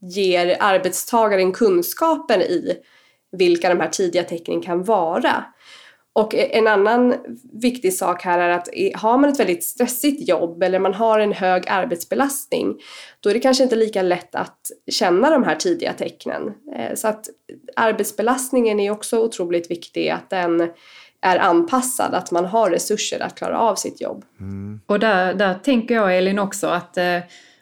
ger 0.00 0.56
arbetstagaren 0.60 1.52
kunskapen 1.52 2.40
i 2.40 2.76
vilka 3.32 3.68
de 3.68 3.80
här 3.80 3.88
tidiga 3.88 4.22
tecknen 4.22 4.60
kan 4.60 4.84
vara. 4.84 5.44
Och 6.18 6.34
en 6.34 6.66
annan 6.66 7.14
viktig 7.52 7.94
sak 7.94 8.22
här 8.22 8.38
är 8.38 8.48
att 8.48 8.68
har 8.94 9.18
man 9.18 9.30
ett 9.30 9.40
väldigt 9.40 9.64
stressigt 9.64 10.28
jobb 10.28 10.62
eller 10.62 10.78
man 10.78 10.94
har 10.94 11.20
en 11.20 11.32
hög 11.32 11.64
arbetsbelastning 11.68 12.76
då 13.20 13.30
är 13.30 13.34
det 13.34 13.40
kanske 13.40 13.62
inte 13.62 13.76
lika 13.76 14.02
lätt 14.02 14.34
att 14.34 14.60
känna 14.90 15.30
de 15.30 15.44
här 15.44 15.54
tidiga 15.54 15.92
tecknen. 15.92 16.54
Eh, 16.76 16.94
Så 16.94 17.08
att 17.08 17.26
arbetsbelastningen 17.76 18.80
är 18.80 18.90
också 18.90 19.18
otroligt 19.18 19.70
viktig, 19.70 20.08
att 20.08 20.30
den 20.30 20.70
är 21.20 21.38
anpassad, 21.38 22.14
att 22.14 22.30
man 22.30 22.44
har 22.44 22.70
resurser 22.70 23.20
att 23.22 23.34
klara 23.34 23.58
av 23.58 23.74
sitt 23.74 24.00
jobb. 24.00 24.24
Och 24.86 25.00
där, 25.00 25.34
där 25.34 25.54
tänker 25.54 25.94
jag 25.94 26.18
Elin 26.18 26.38
också 26.38 26.66
att 26.66 26.96
eh, 26.96 27.18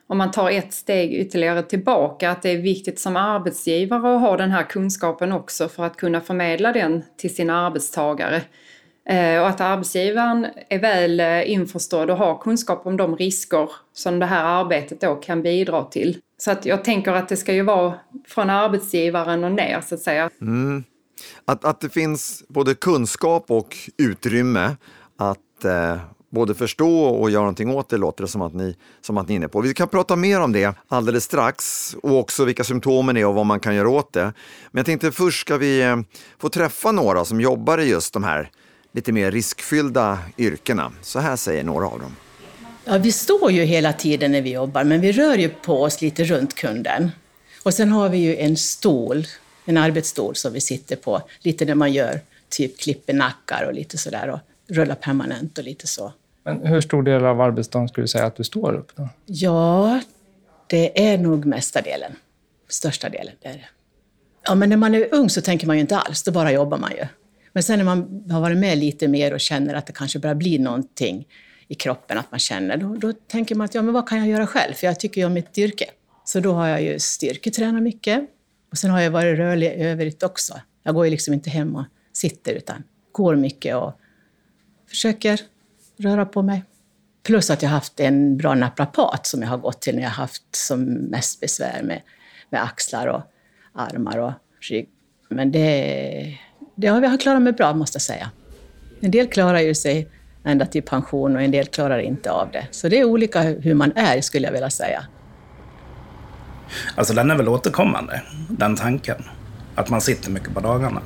om 0.06 0.18
man 0.18 0.30
tar 0.30 0.50
ett 0.50 0.72
steg 0.72 1.14
ytterligare 1.14 1.62
tillbaka 1.62 2.30
att 2.30 2.42
det 2.42 2.50
är 2.50 2.58
viktigt 2.58 3.00
som 3.00 3.16
arbetsgivare 3.16 4.16
att 4.16 4.20
ha 4.20 4.36
den 4.36 4.50
här 4.50 4.62
kunskapen 4.62 5.32
också 5.32 5.68
för 5.68 5.84
att 5.84 5.96
kunna 5.96 6.20
förmedla 6.20 6.72
den 6.72 7.02
till 7.16 7.34
sina 7.34 7.66
arbetstagare. 7.66 8.42
Eh, 9.08 9.40
och 9.40 9.48
att 9.48 9.60
arbetsgivaren 9.60 10.46
är 10.68 10.78
väl 10.78 11.20
eh, 11.20 11.50
införstådd 11.50 12.10
och 12.10 12.16
har 12.16 12.38
kunskap 12.38 12.86
om 12.86 12.96
de 12.96 13.16
risker 13.16 13.70
som 13.92 14.18
det 14.18 14.26
här 14.26 14.44
arbetet 14.44 15.00
då 15.00 15.14
kan 15.14 15.42
bidra 15.42 15.84
till. 15.84 16.18
Så 16.38 16.50
att 16.50 16.66
jag 16.66 16.84
tänker 16.84 17.12
att 17.12 17.28
det 17.28 17.36
ska 17.36 17.52
ju 17.52 17.62
vara 17.62 17.94
från 18.28 18.50
arbetsgivaren 18.50 19.44
och 19.44 19.52
ner 19.52 19.80
så 19.80 19.94
att 19.94 20.00
säga. 20.00 20.30
Mm. 20.40 20.84
Att, 21.44 21.64
att 21.64 21.80
det 21.80 21.88
finns 21.88 22.44
både 22.48 22.74
kunskap 22.74 23.50
och 23.50 23.76
utrymme 23.98 24.76
att 25.16 25.64
eh, 25.64 25.96
både 26.36 26.54
förstå 26.54 27.04
och 27.04 27.30
göra 27.30 27.42
någonting 27.42 27.70
åt 27.70 27.88
det 27.88 27.96
låter 27.96 28.22
det 28.22 28.28
som 28.28 28.42
att, 28.42 28.54
ni, 28.54 28.76
som 29.00 29.18
att 29.18 29.28
ni 29.28 29.34
är 29.34 29.36
inne 29.36 29.48
på. 29.48 29.60
Vi 29.60 29.74
kan 29.74 29.88
prata 29.88 30.16
mer 30.16 30.40
om 30.40 30.52
det 30.52 30.74
alldeles 30.88 31.24
strax 31.24 31.94
och 32.02 32.18
också 32.18 32.44
vilka 32.44 32.64
symptomen 32.64 33.16
är 33.16 33.26
och 33.26 33.34
vad 33.34 33.46
man 33.46 33.60
kan 33.60 33.74
göra 33.74 33.88
åt 33.88 34.12
det. 34.12 34.32
Men 34.70 34.78
jag 34.78 34.86
tänkte 34.86 35.12
först 35.12 35.40
ska 35.40 35.56
vi 35.56 35.82
eh, 35.82 35.96
få 36.38 36.48
träffa 36.48 36.92
några 36.92 37.24
som 37.24 37.40
jobbar 37.40 37.78
i 37.78 37.88
just 37.88 38.12
de 38.12 38.24
här 38.24 38.50
lite 38.92 39.12
mer 39.12 39.30
riskfyllda 39.30 40.18
yrkena. 40.38 40.92
Så 41.02 41.18
här 41.18 41.36
säger 41.36 41.64
några 41.64 41.86
av 41.86 42.00
dem. 42.00 42.16
Ja, 42.84 42.98
vi 42.98 43.12
står 43.12 43.50
ju 43.50 43.62
hela 43.62 43.92
tiden 43.92 44.32
när 44.32 44.42
vi 44.42 44.52
jobbar, 44.52 44.84
men 44.84 45.00
vi 45.00 45.12
rör 45.12 45.36
ju 45.36 45.48
på 45.48 45.82
oss 45.82 46.02
lite 46.02 46.24
runt 46.24 46.54
kunden. 46.54 47.10
Och 47.62 47.74
sen 47.74 47.88
har 47.88 48.08
vi 48.08 48.18
ju 48.18 48.36
en 48.36 48.56
stol, 48.56 49.26
en 49.64 49.76
arbetsstol 49.76 50.36
som 50.36 50.52
vi 50.52 50.60
sitter 50.60 50.96
på, 50.96 51.22
lite 51.40 51.64
när 51.64 51.74
man 51.74 51.92
gör 51.92 52.20
typ 52.48 52.78
klipper 52.78 53.12
nackar 53.12 53.64
och 53.66 53.74
lite 53.74 53.98
sådär 53.98 54.28
och 54.30 54.40
rullar 54.68 54.94
permanent 54.94 55.58
och 55.58 55.64
lite 55.64 55.86
så. 55.86 56.12
Men 56.46 56.66
hur 56.66 56.80
stor 56.80 57.02
del 57.02 57.24
av 57.24 57.40
arbetsdagen 57.40 57.88
skulle 57.88 58.04
du 58.04 58.08
säga 58.08 58.26
att 58.26 58.36
du 58.36 58.44
står 58.44 58.74
upp? 58.74 58.96
Då? 58.96 59.08
Ja, 59.26 60.00
det 60.66 61.12
är 61.12 61.18
nog 61.18 61.44
mesta 61.44 61.82
delen. 61.82 62.12
Största 62.68 63.08
delen, 63.08 63.34
det 63.42 63.48
är 63.48 63.52
det. 63.52 63.68
Ja, 64.42 64.54
men 64.54 64.68
när 64.68 64.76
man 64.76 64.94
är 64.94 65.14
ung 65.14 65.30
så 65.30 65.40
tänker 65.40 65.66
man 65.66 65.76
ju 65.76 65.80
inte 65.80 65.96
alls, 65.98 66.22
då 66.22 66.32
bara 66.32 66.52
jobbar 66.52 66.78
man 66.78 66.90
ju. 66.90 67.06
Men 67.52 67.62
sen 67.62 67.78
när 67.78 67.84
man 67.84 68.24
har 68.30 68.40
varit 68.40 68.58
med 68.58 68.78
lite 68.78 69.08
mer 69.08 69.34
och 69.34 69.40
känner 69.40 69.74
att 69.74 69.86
det 69.86 69.92
kanske 69.92 70.18
börjar 70.18 70.34
bli 70.34 70.58
någonting 70.58 71.28
i 71.68 71.74
kroppen, 71.74 72.18
att 72.18 72.30
man 72.30 72.40
känner. 72.40 72.76
Då, 72.76 72.96
då 72.96 73.12
tänker 73.12 73.54
man 73.54 73.64
att 73.64 73.74
ja, 73.74 73.82
men 73.82 73.94
vad 73.94 74.08
kan 74.08 74.18
jag 74.18 74.28
göra 74.28 74.46
själv? 74.46 74.74
För 74.74 74.86
jag 74.86 75.00
tycker 75.00 75.20
ju 75.20 75.26
om 75.26 75.32
mitt 75.32 75.58
yrke. 75.58 75.84
Så 76.24 76.40
då 76.40 76.52
har 76.52 76.66
jag 76.66 76.82
ju 76.82 76.98
styrketränat 76.98 77.82
mycket. 77.82 78.20
Och 78.70 78.78
sen 78.78 78.90
har 78.90 79.00
jag 79.00 79.10
varit 79.10 79.38
rörlig 79.38 79.66
i 79.66 79.82
övrigt 79.82 80.22
också. 80.22 80.60
Jag 80.82 80.94
går 80.94 81.04
ju 81.04 81.10
liksom 81.10 81.34
inte 81.34 81.50
hem 81.50 81.76
och 81.76 81.84
sitter 82.12 82.52
utan 82.52 82.82
går 83.12 83.36
mycket 83.36 83.76
och 83.76 83.92
försöker 84.88 85.40
röra 85.98 86.26
på 86.26 86.42
mig. 86.42 86.64
Plus 87.22 87.50
att 87.50 87.62
jag 87.62 87.68
har 87.68 87.74
haft 87.74 88.00
en 88.00 88.36
bra 88.36 88.54
naprapat 88.54 89.26
som 89.26 89.42
jag 89.42 89.48
har 89.48 89.58
gått 89.58 89.82
till 89.82 89.94
när 89.94 90.02
jag 90.02 90.10
har 90.10 90.22
haft 90.22 90.56
som 90.56 90.84
mest 90.84 91.40
besvär 91.40 91.82
med, 91.82 92.02
med 92.50 92.62
axlar 92.62 93.06
och 93.06 93.22
armar 93.74 94.18
och 94.18 94.32
rygg. 94.60 94.88
Men 95.28 95.52
det, 95.52 96.38
det 96.74 96.86
har 96.86 97.02
jag 97.02 97.20
klarat 97.20 97.42
mig 97.42 97.52
bra, 97.52 97.74
måste 97.74 97.96
jag 97.96 98.02
säga. 98.02 98.30
En 99.00 99.10
del 99.10 99.26
klarar 99.26 99.60
ju 99.60 99.74
sig 99.74 100.08
ända 100.44 100.66
till 100.66 100.82
pension 100.82 101.36
och 101.36 101.42
en 101.42 101.50
del 101.50 101.66
klarar 101.66 101.98
inte 101.98 102.30
av 102.30 102.50
det. 102.52 102.66
Så 102.70 102.88
det 102.88 103.00
är 103.00 103.04
olika 103.04 103.42
hur 103.42 103.74
man 103.74 103.92
är, 103.96 104.20
skulle 104.20 104.46
jag 104.46 104.52
vilja 104.52 104.70
säga. 104.70 105.04
Alltså 106.94 107.14
den 107.14 107.30
är 107.30 107.36
väl 107.36 107.48
återkommande, 107.48 108.22
den 108.48 108.76
tanken. 108.76 109.24
Att 109.74 109.90
man 109.90 110.00
sitter 110.00 110.30
mycket 110.30 110.54
på 110.54 110.60
dagarna. 110.60 111.02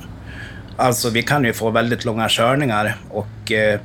Alltså 0.77 1.09
vi 1.09 1.23
kan 1.23 1.43
ju 1.43 1.53
få 1.53 1.69
väldigt 1.69 2.05
långa 2.05 2.27
körningar 2.29 2.95
och 3.09 3.51
eh, 3.51 3.79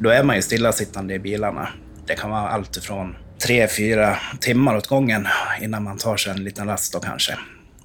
då 0.00 0.10
är 0.10 0.22
man 0.22 0.36
ju 0.36 0.42
stillasittande 0.42 1.14
i 1.14 1.18
bilarna. 1.18 1.68
Det 2.06 2.14
kan 2.14 2.30
vara 2.30 2.48
allt 2.48 2.76
ifrån 2.76 3.16
tre, 3.38 3.68
fyra 3.68 4.16
timmar 4.40 4.76
åt 4.76 4.86
gången 4.86 5.26
innan 5.60 5.82
man 5.82 5.98
tar 5.98 6.16
sig 6.16 6.32
en 6.32 6.44
liten 6.44 6.66
rast 6.66 6.92
då 6.92 7.00
kanske. 7.00 7.32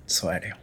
Så 0.06 0.30
är 0.30 0.40
det 0.40 0.54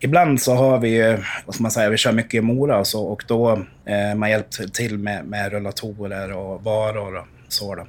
Ibland 0.00 0.42
så 0.42 0.54
har 0.54 0.78
vi 0.78 0.88
ju, 0.88 1.18
vad 1.46 1.54
ska 1.54 1.62
man 1.62 1.70
säga, 1.70 1.88
vi 1.88 1.96
kör 1.96 2.12
mycket 2.12 2.34
i 2.34 2.40
Mora 2.40 2.78
och 2.78 2.86
så 2.86 3.04
och 3.04 3.24
då 3.26 3.52
eh, 3.84 4.14
man 4.16 4.30
hjälpt 4.30 4.74
till 4.74 4.98
med, 4.98 5.24
med 5.24 5.52
rullatorer 5.52 6.32
och 6.32 6.64
varor 6.64 7.16
och 7.16 7.26
så 7.48 7.74
då. 7.74 7.86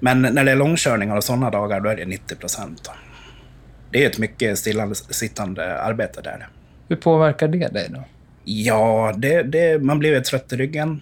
Men 0.00 0.22
när 0.22 0.44
det 0.44 0.50
är 0.50 0.56
långkörningar 0.56 1.16
och 1.16 1.24
sådana 1.24 1.50
dagar 1.50 1.80
då 1.80 1.90
är 1.90 1.96
det 1.96 2.04
90 2.04 2.36
procent. 2.36 2.90
Det 3.90 4.04
är 4.04 4.10
ett 4.10 4.18
mycket 4.18 4.58
stillasittande 4.58 5.80
arbete 5.80 6.20
där. 6.20 6.48
Hur 6.88 6.96
påverkar 6.96 7.48
det 7.48 7.68
dig 7.68 7.88
då? 7.90 8.04
Ja, 8.44 9.14
det, 9.16 9.42
det, 9.42 9.82
man 9.82 9.98
blir 9.98 10.20
trött 10.20 10.52
i 10.52 10.56
ryggen. 10.56 11.00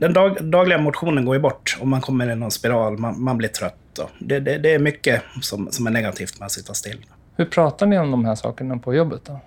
Den 0.00 0.12
dag, 0.12 0.44
dagliga 0.44 0.78
motionen 0.78 1.24
går 1.24 1.34
ju 1.34 1.40
bort 1.40 1.76
och 1.80 1.88
man 1.88 2.00
kommer 2.00 2.30
i 2.30 2.36
någon 2.36 2.50
spiral, 2.50 2.98
man, 2.98 3.22
man 3.22 3.38
blir 3.38 3.48
trött. 3.48 3.74
Det, 4.18 4.40
det, 4.40 4.58
det, 4.58 4.74
är 4.74 4.78
mycket 4.78 5.22
som, 5.42 5.68
som 5.70 5.86
är 5.86 5.90
negativt 5.90 6.38
med 6.38 6.46
att 6.46 6.52
sitta 6.52 6.74
still. 6.74 7.04
Hur 7.36 7.44
pratar 7.44 7.86
ni 7.86 7.98
om 7.98 8.10
de 8.10 8.24
här 8.24 8.34
sakerna 8.34 8.78
på 8.78 8.94
jobbet 8.94 9.20
då? 9.24 9.40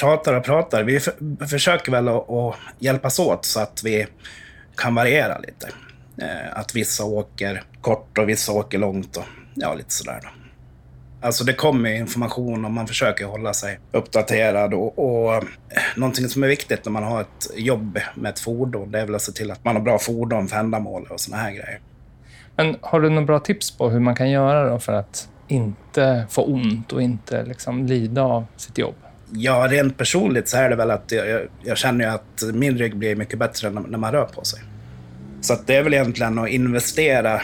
Pratar 0.00 0.34
och 0.34 0.44
pratar. 0.44 0.82
Vi 0.82 1.00
för, 1.00 1.46
försöker 1.46 1.92
väl 1.92 2.08
att, 2.08 2.30
att 2.30 2.54
hjälpas 2.78 3.18
åt 3.18 3.44
så 3.44 3.60
att 3.60 3.82
vi 3.84 4.06
kan 4.76 4.94
variera 4.94 5.38
lite. 5.38 5.68
Eh, 6.16 6.58
att 6.58 6.74
vissa 6.74 7.04
åker 7.04 7.62
kort 7.80 8.18
och 8.18 8.28
vissa 8.28 8.52
åker 8.52 8.78
långt 8.78 9.16
och 9.16 9.24
ja, 9.54 9.74
lite 9.74 9.94
sådär. 9.94 10.20
Då. 10.22 10.28
Alltså 11.22 11.44
det 11.44 11.52
kommer 11.52 11.94
information 11.94 12.64
och 12.64 12.70
man 12.70 12.86
försöker 12.86 13.24
hålla 13.24 13.54
sig 13.54 13.78
uppdaterad. 13.92 14.74
Och, 14.74 14.98
och 14.98 15.34
eh, 15.34 15.42
någonting 15.96 16.28
som 16.28 16.42
är 16.42 16.48
viktigt 16.48 16.84
när 16.84 16.92
man 16.92 17.02
har 17.02 17.20
ett 17.20 17.50
jobb 17.56 17.98
med 18.14 18.30
ett 18.30 18.40
fordon, 18.40 18.90
det 18.90 19.00
är 19.00 19.06
väl 19.06 19.14
att 19.14 19.22
se 19.22 19.32
till 19.32 19.50
att 19.50 19.64
man 19.64 19.76
har 19.76 19.82
bra 19.82 19.98
fordon 19.98 20.48
för 20.48 20.56
ändamål 20.56 21.06
och 21.10 21.20
såna 21.20 21.36
här 21.36 21.50
grejer. 21.50 21.80
Men 22.56 22.76
har 22.80 23.00
du 23.00 23.08
några 23.08 23.26
bra 23.26 23.38
tips 23.38 23.70
på 23.70 23.90
hur 23.90 24.00
man 24.00 24.16
kan 24.16 24.30
göra 24.30 24.78
för 24.78 24.92
att 24.92 25.28
inte 25.48 26.26
få 26.30 26.44
ont 26.44 26.92
och 26.92 27.02
inte 27.02 27.44
liksom 27.44 27.86
lida 27.86 28.22
av 28.22 28.44
sitt 28.56 28.78
jobb? 28.78 28.94
Ja, 29.30 29.66
rent 29.70 29.98
personligt 29.98 30.48
så 30.48 30.56
är 30.56 30.70
det 30.70 30.76
väl 30.76 30.90
att 30.90 31.12
jag, 31.12 31.40
jag 31.64 31.78
känner 31.78 32.08
att 32.08 32.42
min 32.52 32.78
rygg 32.78 32.96
blir 32.96 33.16
mycket 33.16 33.38
bättre 33.38 33.70
när, 33.70 33.80
när 33.80 33.98
man 33.98 34.12
rör 34.12 34.24
på 34.24 34.44
sig. 34.44 34.60
Så 35.40 35.56
det 35.66 35.76
är 35.76 35.82
väl 35.82 35.94
egentligen 35.94 36.38
att 36.38 36.48
investera 36.48 37.42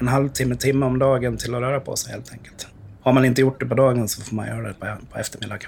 en 0.00 0.08
halvtimme, 0.08 0.54
timme 0.54 0.86
om 0.86 0.98
dagen 0.98 1.36
till 1.36 1.54
att 1.54 1.60
röra 1.60 1.80
på 1.80 1.96
sig 1.96 2.12
helt 2.12 2.32
enkelt. 2.32 2.68
Har 3.06 3.12
man 3.12 3.24
inte 3.24 3.40
gjort 3.40 3.60
det 3.60 3.66
på 3.66 3.74
dagen 3.74 4.08
så 4.08 4.22
får 4.22 4.36
man 4.36 4.46
göra 4.46 4.68
det 4.68 4.74
på, 4.74 4.86
på 5.12 5.18
eftermiddag. 5.18 5.58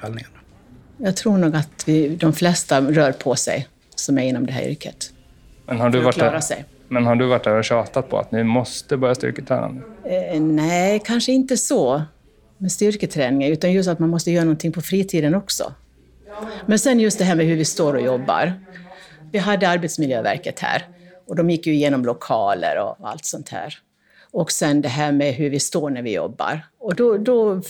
Jag 0.96 1.16
tror 1.16 1.38
nog 1.38 1.56
att 1.56 1.84
vi, 1.86 2.08
de 2.08 2.32
flesta 2.32 2.80
rör 2.80 3.12
på 3.12 3.36
sig 3.36 3.68
som 3.94 4.18
är 4.18 4.22
inom 4.22 4.46
det 4.46 4.52
här 4.52 4.62
yrket. 4.62 5.12
Men 5.66 5.80
har 5.80 5.90
du 5.90 6.00
varit 6.00 6.18
där, 6.18 6.40
sig. 6.40 6.64
Men 6.88 7.06
har 7.06 7.16
du 7.16 7.26
varit 7.26 7.44
där 7.44 7.54
och 7.54 7.64
tjatat 7.64 8.08
på 8.08 8.18
att 8.18 8.32
ni 8.32 8.44
måste 8.44 8.96
börja 8.96 9.14
styrketräna 9.14 9.68
nu? 9.68 9.82
Eh, 10.10 10.40
nej, 10.40 11.02
kanske 11.04 11.32
inte 11.32 11.56
så 11.56 12.02
med 12.58 12.72
styrketräning, 12.72 13.48
utan 13.48 13.72
just 13.72 13.88
att 13.88 13.98
man 13.98 14.08
måste 14.08 14.30
göra 14.30 14.44
någonting 14.44 14.72
på 14.72 14.80
fritiden 14.80 15.34
också. 15.34 15.72
Men 16.66 16.78
sen 16.78 17.00
just 17.00 17.18
det 17.18 17.24
här 17.24 17.34
med 17.34 17.46
hur 17.46 17.56
vi 17.56 17.64
står 17.64 17.94
och 17.94 18.02
jobbar. 18.02 18.52
Vi 19.32 19.38
hade 19.38 19.68
Arbetsmiljöverket 19.68 20.60
här 20.60 20.86
och 21.26 21.36
de 21.36 21.50
gick 21.50 21.66
ju 21.66 21.74
igenom 21.74 22.04
lokaler 22.04 22.78
och 22.78 23.08
allt 23.08 23.24
sånt 23.24 23.48
här. 23.48 23.78
Och 24.30 24.52
sen 24.52 24.80
det 24.80 24.88
här 24.88 25.12
med 25.12 25.34
hur 25.34 25.50
vi 25.50 25.60
står 25.60 25.90
när 25.90 26.02
vi 26.02 26.14
jobbar. 26.14 26.60
Och 26.78 26.94
då, 26.94 27.16
då 27.16 27.62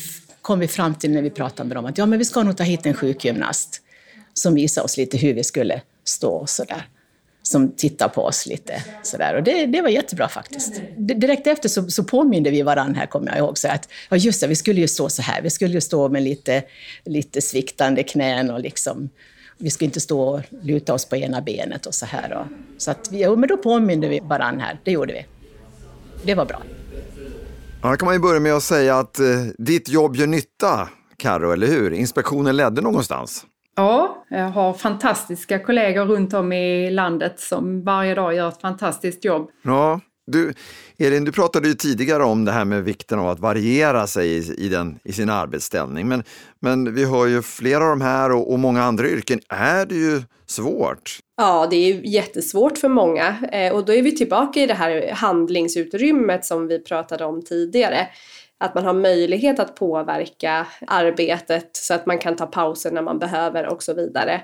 kom 0.43 0.59
vi 0.59 0.69
fram 0.69 0.95
till 0.95 1.11
när 1.11 1.23
vi 1.23 1.31
pratade 1.31 1.69
med 1.69 1.77
dem 1.77 1.87
att 1.87 1.99
ja, 1.99 2.07
men 2.07 2.19
vi 2.19 2.25
ska 2.25 2.43
nog 2.43 2.57
ta 2.57 2.63
hit 2.63 2.87
en 2.87 2.95
sjukgymnast 2.95 3.83
som 4.35 4.55
visar 4.55 4.83
oss 4.83 4.97
lite 4.97 5.17
hur 5.17 5.35
vi 5.35 5.45
skulle 5.45 5.83
stå 6.05 6.31
och 6.31 6.51
sådär 6.51 6.87
som 7.49 7.73
tittar 7.73 8.09
på 8.09 8.23
oss 8.23 8.47
lite 8.47 8.83
sådär. 9.03 9.35
Och 9.35 9.43
det, 9.43 9.67
det 9.67 9.83
var 9.83 9.89
jättebra 9.89 10.29
faktiskt. 10.29 10.83
Direkt 10.97 11.47
efter 11.47 11.69
så, 11.69 11.91
så 11.91 12.05
påminde 12.05 12.51
vi 12.51 12.63
varandra 12.63 13.01
här, 13.01 13.07
kommer 13.07 13.29
jag 13.29 13.39
ihåg, 13.39 13.59
så 13.59 13.69
att 13.69 13.89
ja 14.09 14.17
just 14.17 14.41
det, 14.41 14.47
vi 14.47 14.57
skulle 14.57 14.81
ju 14.81 14.89
stå 14.89 15.09
så 15.09 15.23
här. 15.23 15.43
Vi 15.43 15.51
skulle 15.51 15.75
ju 15.75 15.81
stå 15.81 16.09
med 16.09 16.23
lite, 16.23 16.63
lite 17.05 17.41
sviktande 17.41 18.03
knän 18.03 18.51
och 18.51 18.61
liksom 18.61 19.11
vi 19.59 19.71
skulle 19.71 19.87
inte 19.87 20.01
stå 20.01 20.21
och 20.21 20.41
luta 20.63 20.95
oss 20.95 21.05
på 21.05 21.17
ena 21.17 21.41
benet 21.41 21.87
och 21.87 21.95
så 21.95 22.07
här. 22.07 22.33
Och, 22.33 22.47
så 22.83 22.91
att 22.91 23.09
vi, 23.13 23.21
ja, 23.21 23.37
men 23.37 23.49
då 23.49 23.57
påminde 23.57 24.09
vi 24.09 24.21
varandra 24.21 24.65
här, 24.65 24.81
det 24.85 24.91
gjorde 24.91 25.13
vi. 25.13 25.27
Det 26.25 26.35
var 26.35 26.45
bra. 26.45 26.63
Ja, 27.83 27.97
kan 27.97 28.07
man 28.07 28.15
ju 28.15 28.21
börja 28.21 28.41
med 28.41 28.55
att 28.55 28.63
säga 28.63 28.99
att 28.99 29.19
eh, 29.19 29.27
ditt 29.59 29.89
jobb 29.89 30.17
gör 30.17 30.27
nytta, 30.27 30.89
Karo, 31.17 31.51
eller 31.51 31.67
hur? 31.67 31.93
Inspektionen 31.93 32.57
ledde 32.57 32.81
någonstans. 32.83 33.47
Ja, 33.77 34.25
jag 34.29 34.49
har 34.49 34.73
fantastiska 34.73 35.59
kollegor 35.59 36.05
runt 36.05 36.35
om 36.35 36.53
i 36.53 36.91
landet 36.91 37.41
som 37.41 37.85
varje 37.85 38.15
dag 38.15 38.35
gör 38.35 38.49
ett 38.49 38.61
fantastiskt 38.61 39.25
jobb. 39.25 39.51
Ja, 39.63 40.01
du, 40.33 40.55
Elin, 40.99 41.25
du 41.25 41.33
pratade 41.33 41.69
ju 41.69 41.75
tidigare 41.75 42.25
om 42.25 42.45
det 42.45 42.53
här 42.53 42.65
med 42.65 42.85
vikten 42.85 43.19
av 43.19 43.29
att 43.29 43.41
variera 43.41 44.07
sig 44.07 44.29
i, 44.29 44.65
i, 44.65 44.69
den, 44.69 44.99
i 45.05 45.13
sin 45.13 45.31
arbetsställning. 45.31 46.09
Men, 46.09 46.23
men 46.61 46.95
vi 46.95 47.05
har 47.05 47.27
ju 47.27 47.43
flera 47.43 47.85
av 47.85 47.91
de 47.91 48.01
här 48.01 48.33
och, 48.33 48.53
och 48.53 48.59
många 48.59 48.83
andra 48.83 49.09
yrken 49.09 49.41
är 49.49 49.87
det 49.87 49.95
ju 49.95 50.23
svårt. 50.47 51.19
Ja, 51.37 51.67
det 51.71 51.77
är 51.77 51.95
jättesvårt 52.07 52.79
för 52.79 52.89
många 52.89 53.37
eh, 53.53 53.73
och 53.73 53.85
då 53.85 53.93
är 53.93 54.03
vi 54.03 54.17
tillbaka 54.17 54.61
i 54.61 54.67
det 54.67 54.75
här 54.75 55.13
handlingsutrymmet 55.13 56.45
som 56.45 56.67
vi 56.67 56.79
pratade 56.79 57.25
om 57.25 57.43
tidigare 57.43 58.09
att 58.61 58.75
man 58.75 58.85
har 58.85 58.95
möjlighet 58.95 59.59
att 59.59 59.75
påverka 59.75 60.67
arbetet 60.87 61.71
så 61.73 61.95
att 61.95 62.07
man 62.07 62.19
kan 62.19 62.37
ta 62.37 62.47
pauser 62.47 62.91
när 62.91 63.03
man 63.03 63.19
behöver 63.19 63.67
och 63.67 63.83
så 63.83 63.95
vidare. 63.95 64.43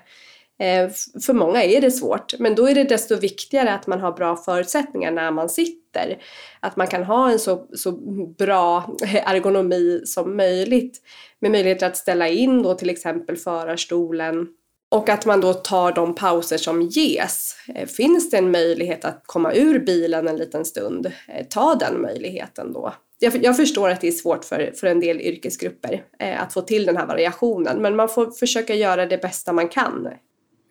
Eh, 0.58 0.90
för 1.26 1.32
många 1.32 1.62
är 1.62 1.80
det 1.80 1.90
svårt, 1.90 2.38
men 2.38 2.54
då 2.54 2.68
är 2.68 2.74
det 2.74 2.84
desto 2.84 3.16
viktigare 3.16 3.72
att 3.72 3.86
man 3.86 4.00
har 4.00 4.12
bra 4.12 4.36
förutsättningar 4.36 5.10
när 5.10 5.30
man 5.30 5.48
sitter. 5.48 6.18
Att 6.60 6.76
man 6.76 6.86
kan 6.86 7.04
ha 7.04 7.30
en 7.30 7.38
så, 7.38 7.66
så 7.74 7.92
bra 8.38 8.96
eh, 9.02 9.30
ergonomi 9.30 10.02
som 10.04 10.36
möjligt 10.36 11.00
med 11.40 11.50
möjligheter 11.50 11.86
att 11.86 11.96
ställa 11.96 12.28
in 12.28 12.62
då 12.62 12.74
till 12.74 12.90
exempel 12.90 13.36
förarstolen 13.36 14.48
och 14.88 15.08
att 15.08 15.26
man 15.26 15.40
då 15.40 15.54
tar 15.54 15.92
de 15.92 16.14
pauser 16.14 16.58
som 16.58 16.82
ges. 16.82 17.56
Eh, 17.74 17.86
finns 17.86 18.30
det 18.30 18.36
en 18.36 18.50
möjlighet 18.50 19.04
att 19.04 19.22
komma 19.26 19.54
ur 19.54 19.78
bilen 19.78 20.28
en 20.28 20.36
liten 20.36 20.64
stund, 20.64 21.12
ta 21.50 21.74
den 21.74 22.00
möjligheten 22.02 22.72
då 22.72 22.94
jag, 23.18 23.44
jag, 23.44 23.56
förstår 23.56 23.90
att 23.90 24.00
det 24.00 24.08
är 24.08 24.12
svårt 24.12 24.44
för, 24.44 24.72
för 24.74 24.86
en 24.86 25.00
del 25.00 25.20
yrkesgrupper 25.20 26.04
eh, 26.18 26.42
att 26.42 26.52
få 26.52 26.60
till 26.60 26.86
den 26.86 26.96
här 26.96 27.06
variationen 27.06 27.82
men 27.82 27.96
man 27.96 28.08
får 28.08 28.30
försöka 28.30 28.74
göra 28.74 29.06
det 29.06 29.18
bästa 29.18 29.52
man 29.52 29.68
kan. 29.68 30.08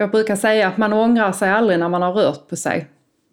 Jag 0.03 0.11
brukar 0.11 0.35
säga 0.35 0.67
att 0.67 0.77
man 0.77 0.93
ångrar 0.93 1.31
sig 1.31 1.49
aldrig 1.49 1.79
när 1.79 1.89
man 1.89 2.01
har 2.01 2.13
rört 2.13 2.47
på 2.49 2.55
sig. 2.55 2.87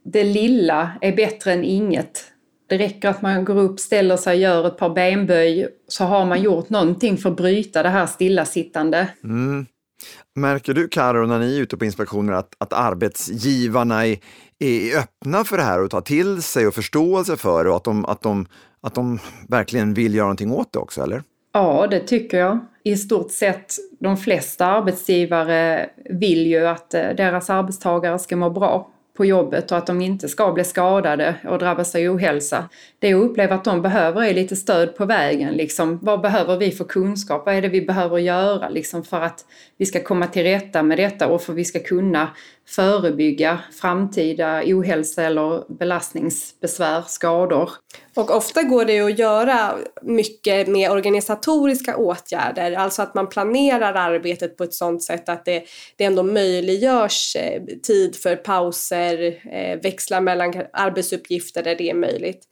Det 0.05 0.25
lilla 0.25 0.91
är 1.01 1.17
bättre 1.17 1.53
än 1.53 1.65
inget. 1.65 2.25
Det 2.69 2.79
räcker 2.79 3.09
att 3.09 3.23
man 3.23 3.45
går 3.45 3.59
upp, 3.59 3.81
ställer 3.81 4.17
sig, 4.17 4.41
gör 4.41 4.67
ett 4.67 4.79
par 4.79 4.91
benböj 4.91 5.69
så 5.89 6.05
har 6.05 6.27
man 6.27 6.43
gjort 6.43 6.71
någonting 6.71 7.17
för 7.19 7.31
att 7.31 7.37
bryta 7.37 7.83
det 7.83 7.89
här 7.89 8.07
stillasittande. 8.07 9.09
Mm. 9.25 9.67
Märker 10.37 10.75
du 10.75 10.89
Karo 10.89 11.27
när 11.27 11.39
ni 11.39 11.57
är 11.57 11.61
ute 11.61 11.77
på 11.77 11.85
inspektioner 11.85 12.33
att, 12.33 12.55
att 12.59 12.73
arbetsgivarna 12.73 14.07
är, 14.07 14.19
är 14.59 14.99
öppna 14.99 15.45
för 15.45 15.57
det 15.57 15.63
här 15.63 15.83
och 15.83 15.91
tar 15.91 16.01
till 16.01 16.43
sig 16.43 16.67
och 16.67 16.75
förståelse 16.75 17.37
för 17.37 17.65
det 17.65 17.71
och 17.71 17.77
att 17.77 17.85
de, 17.85 18.07
att 18.07 18.23
de 18.23 18.47
att 18.83 18.95
de 18.95 19.19
verkligen 19.49 19.95
vill 19.95 20.15
göra 20.15 20.27
någonting 20.27 20.53
åt 20.53 20.73
det 20.73 20.79
också, 20.79 21.03
eller? 21.03 21.23
Ja, 21.53 21.87
det 21.91 22.01
tycker 22.01 22.39
jag. 22.39 22.59
I 22.83 22.97
stort 22.97 23.31
sett 23.31 23.75
de 23.99 24.17
flesta 24.17 24.67
arbetsgivare 24.67 25.91
vill 26.11 26.47
ju 26.47 26.67
att 26.67 26.95
eh, 26.95 27.09
deras 27.17 27.51
arbetstagare 27.51 28.19
ska 28.19 28.37
må 28.37 28.51
bra 28.51 28.91
på 29.17 29.25
jobbet 29.25 29.73
och 29.73 29.79
att 29.79 29.87
de 29.87 30.01
inte 30.01 30.29
ska 30.29 30.53
bli 30.53 30.65
skadade 30.65 31.35
och 31.49 31.59
drabbas 31.59 31.95
av 31.95 32.01
ohälsa. 32.01 32.69
Det 32.99 33.09
jag 33.09 33.21
upplever 33.21 33.55
att 33.55 33.65
de 33.65 33.83
behöver 33.83 34.25
är 34.25 34.35
lite 34.35 34.57
stöd 34.57 34.97
på 34.97 35.05
vägen. 35.05 35.55
Liksom, 35.55 35.99
vad 36.03 36.21
behöver 36.21 36.57
vi 36.57 36.71
för 36.71 36.85
kunskap? 36.85 37.47
Vad 37.47 37.55
är 37.55 37.63
det 37.63 37.69
vi 37.69 37.83
behöver 37.83 38.19
göra 38.19 38.69
liksom, 38.69 39.05
för 39.05 39.21
att 39.21 39.45
vi 39.81 39.87
ska 39.87 40.03
komma 40.03 40.27
till 40.27 40.43
rätta 40.43 40.83
med 40.83 40.99
detta 40.99 41.29
och 41.29 41.43
för 41.43 41.53
att 41.53 41.59
vi 41.59 41.65
ska 41.65 41.81
kunna 41.81 42.31
förebygga 42.69 43.61
framtida 43.81 44.63
ohälsa 44.67 45.23
eller 45.23 45.73
belastningsbesvär, 45.79 47.03
skador. 47.07 47.71
Och 48.17 48.37
ofta 48.37 48.63
går 48.63 48.85
det 48.85 49.01
att 49.01 49.19
göra 49.19 49.75
mycket 50.03 50.69
med 50.69 50.91
organisatoriska 50.91 51.97
åtgärder, 51.97 52.73
alltså 52.73 53.03
att 53.03 53.15
man 53.15 53.29
planerar 53.29 53.95
arbetet 53.95 54.57
på 54.57 54.65
ett 54.65 54.75
sådant 54.75 55.03
sätt 55.03 55.29
att 55.29 55.45
det, 55.45 55.65
det 55.97 56.05
ändå 56.05 56.23
möjliggörs 56.23 57.37
eh, 57.37 57.63
tid 57.83 58.17
för 58.17 58.37
pauser, 58.37 59.41
eh, 59.53 59.81
växla 59.83 60.21
mellan 60.21 60.55
arbetsuppgifter 60.73 61.63
där 61.63 61.75
det 61.75 61.91
är 61.91 61.95
möjligt. 61.95 62.45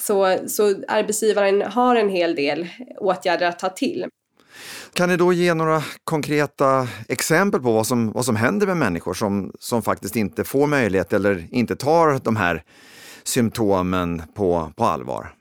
Så, 0.00 0.36
så 0.46 0.74
arbetsgivaren 0.88 1.62
har 1.62 1.96
en 1.96 2.08
hel 2.08 2.34
del 2.34 2.66
åtgärder 3.00 3.46
att 3.46 3.58
ta 3.58 3.68
till. 3.68 4.06
Kan 4.92 5.08
ni 5.08 5.16
då 5.16 5.32
ge 5.32 5.54
några 5.54 5.82
konkreta 6.04 6.88
exempel 7.08 7.60
på 7.60 7.72
vad 7.72 7.86
som, 7.86 8.12
vad 8.12 8.24
som 8.24 8.36
händer 8.36 8.66
med 8.66 8.76
människor 8.76 9.14
som, 9.14 9.52
som 9.58 9.82
faktiskt 9.82 10.16
inte 10.16 10.44
får 10.44 10.66
möjlighet 10.66 11.12
eller 11.12 11.46
inte 11.50 11.76
tar 11.76 12.20
de 12.24 12.36
här 12.36 12.62
symptomen 13.24 14.22
på, 14.34 14.72
på 14.76 14.84
allvar? 14.84 15.34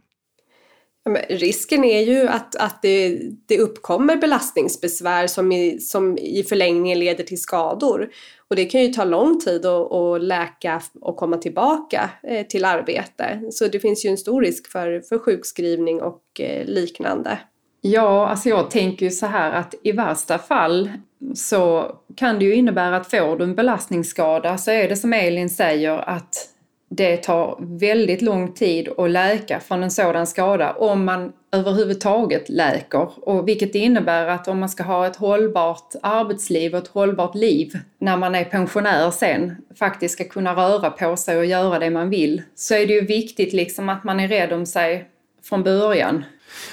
Risken 1.29 1.83
är 1.83 2.01
ju 2.01 2.27
att, 2.27 2.55
att 2.55 2.81
det, 2.81 3.19
det 3.45 3.59
uppkommer 3.59 4.15
belastningsbesvär 4.15 5.27
som 5.27 5.51
i, 5.51 5.79
som 5.79 6.17
i 6.17 6.43
förlängningen 6.43 6.99
leder 6.99 7.23
till 7.23 7.41
skador. 7.41 8.09
Och 8.49 8.55
det 8.55 8.65
kan 8.65 8.81
ju 8.81 8.93
ta 8.93 9.03
lång 9.03 9.39
tid 9.39 9.65
att, 9.65 9.91
att 9.91 10.23
läka 10.23 10.81
och 11.01 11.17
komma 11.17 11.37
tillbaka 11.37 12.09
eh, 12.23 12.47
till 12.47 12.65
arbete. 12.65 13.41
Så 13.51 13.67
det 13.67 13.79
finns 13.79 14.05
ju 14.05 14.09
en 14.09 14.17
stor 14.17 14.41
risk 14.41 14.71
för, 14.71 15.01
för 15.01 15.19
sjukskrivning 15.19 16.01
och 16.01 16.23
eh, 16.39 16.65
liknande. 16.65 17.39
Ja, 17.81 18.27
alltså 18.27 18.49
jag 18.49 18.71
tänker 18.71 19.05
ju 19.05 19.11
så 19.11 19.25
här 19.25 19.51
att 19.51 19.75
i 19.83 19.91
värsta 19.91 20.37
fall 20.37 20.91
så 21.35 21.95
kan 22.15 22.39
det 22.39 22.45
ju 22.45 22.55
innebära 22.55 22.95
att 22.95 23.09
får 23.09 23.37
du 23.37 23.43
en 23.43 23.55
belastningsskada 23.55 24.57
så 24.57 24.71
är 24.71 24.89
det 24.89 24.95
som 24.95 25.13
Elin 25.13 25.49
säger 25.49 26.09
att 26.09 26.49
det 26.89 27.17
tar 27.17 27.57
väldigt 27.79 28.21
lång 28.21 28.53
tid 28.53 28.89
att 28.97 29.09
läka 29.09 29.59
från 29.59 29.83
en 29.83 29.91
sådan 29.91 30.27
skada 30.27 30.71
om 30.71 31.05
man 31.05 31.33
överhuvudtaget 31.51 32.49
läker. 32.49 33.09
Och 33.29 33.47
vilket 33.47 33.75
innebär 33.75 34.27
att 34.27 34.47
om 34.47 34.59
man 34.59 34.69
ska 34.69 34.83
ha 34.83 35.07
ett 35.07 35.15
hållbart 35.15 35.93
arbetsliv 36.03 36.73
och 36.73 36.79
ett 36.79 36.87
hållbart 36.87 37.35
liv 37.35 37.73
när 37.99 38.17
man 38.17 38.35
är 38.35 38.45
pensionär 38.45 39.11
sen, 39.11 39.55
faktiskt 39.79 40.13
ska 40.13 40.23
kunna 40.23 40.55
röra 40.55 40.89
på 40.89 41.15
sig 41.15 41.37
och 41.37 41.45
göra 41.45 41.79
det 41.79 41.89
man 41.89 42.09
vill, 42.09 42.41
så 42.55 42.73
är 42.73 42.87
det 42.87 42.93
ju 42.93 43.01
viktigt 43.01 43.53
liksom 43.53 43.89
att 43.89 44.03
man 44.03 44.19
är 44.19 44.27
rädd 44.27 44.53
om 44.53 44.65
sig 44.65 45.05
från 45.43 45.63
början. 45.63 46.23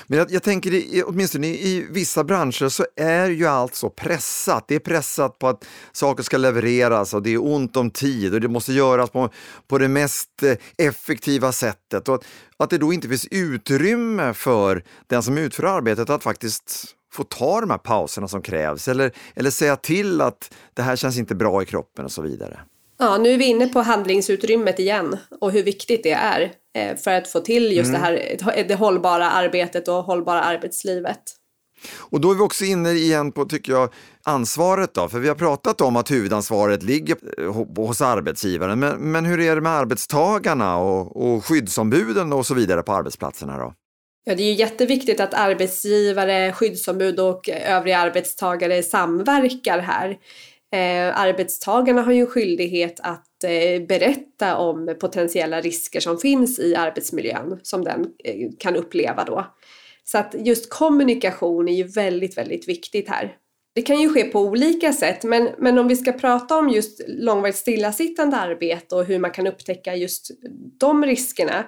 Men 0.06 0.18
jag, 0.18 0.30
jag 0.30 0.42
tänker, 0.42 0.74
i, 0.74 1.02
åtminstone 1.06 1.46
i 1.46 1.86
vissa 1.90 2.24
branscher 2.24 2.68
så 2.68 2.86
är 2.96 3.30
ju 3.30 3.46
allt 3.46 3.74
så 3.74 3.90
pressat. 3.90 4.64
Det 4.68 4.74
är 4.74 4.78
pressat 4.78 5.38
på 5.38 5.48
att 5.48 5.64
saker 5.92 6.22
ska 6.22 6.36
levereras 6.36 7.14
och 7.14 7.22
det 7.22 7.30
är 7.30 7.44
ont 7.44 7.76
om 7.76 7.90
tid 7.90 8.34
och 8.34 8.40
det 8.40 8.48
måste 8.48 8.72
göras 8.72 9.10
på, 9.10 9.30
på 9.68 9.78
det 9.78 9.88
mest 9.88 10.42
eh, 10.42 10.86
effektiva 10.86 11.52
sättet. 11.52 12.08
Och 12.08 12.14
att, 12.14 12.24
att 12.56 12.70
det 12.70 12.78
då 12.78 12.92
inte 12.92 13.08
finns 13.08 13.26
utrymme 13.30 14.34
för 14.34 14.84
den 15.06 15.22
som 15.22 15.38
utför 15.38 15.64
arbetet 15.64 16.10
att 16.10 16.22
faktiskt 16.22 16.96
få 17.12 17.24
ta 17.24 17.60
de 17.60 17.70
här 17.70 17.78
pauserna 17.78 18.28
som 18.28 18.42
krävs 18.42 18.88
eller, 18.88 19.12
eller 19.34 19.50
säga 19.50 19.76
till 19.76 20.20
att 20.20 20.54
det 20.74 20.82
här 20.82 20.96
känns 20.96 21.18
inte 21.18 21.34
bra 21.34 21.62
i 21.62 21.66
kroppen 21.66 22.04
och 22.04 22.12
så 22.12 22.22
vidare. 22.22 22.60
Ja, 22.98 23.16
nu 23.18 23.32
är 23.32 23.38
vi 23.38 23.44
inne 23.44 23.68
på 23.68 23.80
handlingsutrymmet 23.80 24.78
igen 24.78 25.16
och 25.40 25.52
hur 25.52 25.62
viktigt 25.62 26.02
det 26.02 26.12
är 26.12 26.52
eh, 26.78 26.96
för 26.96 27.10
att 27.10 27.28
få 27.28 27.40
till 27.40 27.72
just 27.72 27.88
mm. 27.88 28.00
det 28.00 28.06
här 28.06 28.64
det 28.68 28.74
hållbara 28.74 29.30
arbetet 29.30 29.88
och 29.88 30.04
hållbara 30.04 30.42
arbetslivet. 30.42 31.22
Och 31.98 32.20
då 32.20 32.30
är 32.30 32.34
vi 32.34 32.40
också 32.40 32.64
inne 32.64 32.90
igen 32.90 33.32
på, 33.32 33.44
tycker 33.44 33.72
jag, 33.72 33.92
ansvaret 34.22 34.94
då, 34.94 35.08
för 35.08 35.18
vi 35.18 35.28
har 35.28 35.34
pratat 35.34 35.80
om 35.80 35.96
att 35.96 36.10
huvudansvaret 36.10 36.82
ligger 36.82 37.16
hos 37.76 38.00
arbetsgivaren, 38.00 38.78
men, 38.78 39.12
men 39.12 39.24
hur 39.24 39.40
är 39.40 39.54
det 39.54 39.60
med 39.60 39.72
arbetstagarna 39.72 40.76
och, 40.76 41.16
och 41.16 41.44
skyddsombuden 41.44 42.32
och 42.32 42.46
så 42.46 42.54
vidare 42.54 42.82
på 42.82 42.92
arbetsplatserna 42.92 43.58
då? 43.58 43.74
Ja, 44.24 44.34
det 44.34 44.42
är 44.42 44.46
ju 44.46 44.54
jätteviktigt 44.54 45.20
att 45.20 45.34
arbetsgivare, 45.34 46.52
skyddsombud 46.52 47.20
och 47.20 47.48
övriga 47.48 47.98
arbetstagare 47.98 48.82
samverkar 48.82 49.78
här. 49.78 50.16
Eh, 50.76 51.20
arbetstagarna 51.20 52.02
har 52.02 52.12
ju 52.12 52.20
en 52.20 52.26
skyldighet 52.26 53.00
att 53.02 53.44
eh, 53.44 53.86
berätta 53.88 54.56
om 54.56 54.96
potentiella 55.00 55.60
risker 55.60 56.00
som 56.00 56.18
finns 56.18 56.58
i 56.58 56.74
arbetsmiljön 56.74 57.60
som 57.62 57.84
den 57.84 58.06
eh, 58.24 58.50
kan 58.58 58.76
uppleva 58.76 59.24
då. 59.24 59.46
Så 60.04 60.18
att 60.18 60.34
just 60.38 60.70
kommunikation 60.70 61.68
är 61.68 61.72
ju 61.72 61.84
väldigt, 61.84 62.38
väldigt 62.38 62.68
viktigt 62.68 63.08
här. 63.08 63.36
Det 63.74 63.82
kan 63.82 64.00
ju 64.00 64.08
ske 64.08 64.24
på 64.24 64.40
olika 64.40 64.92
sätt 64.92 65.24
men, 65.24 65.48
men 65.58 65.78
om 65.78 65.88
vi 65.88 65.96
ska 65.96 66.12
prata 66.12 66.58
om 66.58 66.68
just 66.68 67.00
långvarigt 67.08 67.56
stillasittande 67.56 68.36
arbete 68.36 68.94
och 68.96 69.04
hur 69.04 69.18
man 69.18 69.30
kan 69.30 69.46
upptäcka 69.46 69.94
just 69.94 70.30
de 70.80 71.04
riskerna 71.04 71.64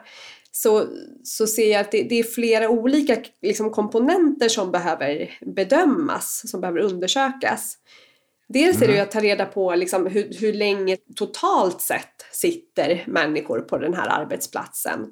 så, 0.53 0.85
så 1.25 1.47
ser 1.47 1.73
jag 1.73 1.81
att 1.81 1.93
det, 1.93 2.03
det 2.03 2.19
är 2.19 2.25
flera 2.25 2.69
olika 2.69 3.17
liksom, 3.43 3.71
komponenter 3.71 4.49
som 4.49 4.73
behöver 4.73 5.39
bedömas, 5.55 6.51
som 6.51 6.61
behöver 6.61 6.81
undersökas. 6.81 7.79
Dels 8.49 8.77
är 8.83 8.87
det 8.87 8.93
ju 8.93 8.99
mm. 8.99 9.03
att 9.03 9.11
ta 9.11 9.21
reda 9.21 9.47
på 9.47 9.75
liksom 9.75 10.07
hur, 10.07 10.41
hur 10.41 10.53
länge 10.53 10.97
totalt 11.17 11.81
sett 11.81 12.27
sitter 12.33 13.05
människor 13.07 13.61
på 13.61 13.79
den 13.79 13.95
här 13.95 14.09
arbetsplatsen. 14.09 15.07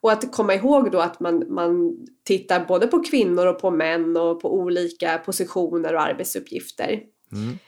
Och 0.00 0.12
att 0.12 0.32
komma 0.32 0.54
ihåg 0.54 0.90
då 0.90 1.00
att 1.00 1.20
man, 1.20 1.44
man 1.48 1.96
tittar 2.24 2.64
både 2.64 2.86
på 2.86 3.02
kvinnor 3.02 3.46
och 3.46 3.60
på 3.60 3.70
män 3.70 4.16
och 4.16 4.40
på 4.40 4.54
olika 4.54 5.18
positioner 5.18 5.94
och 5.94 6.02
arbetsuppgifter. 6.02 7.00
Mm. 7.32 7.58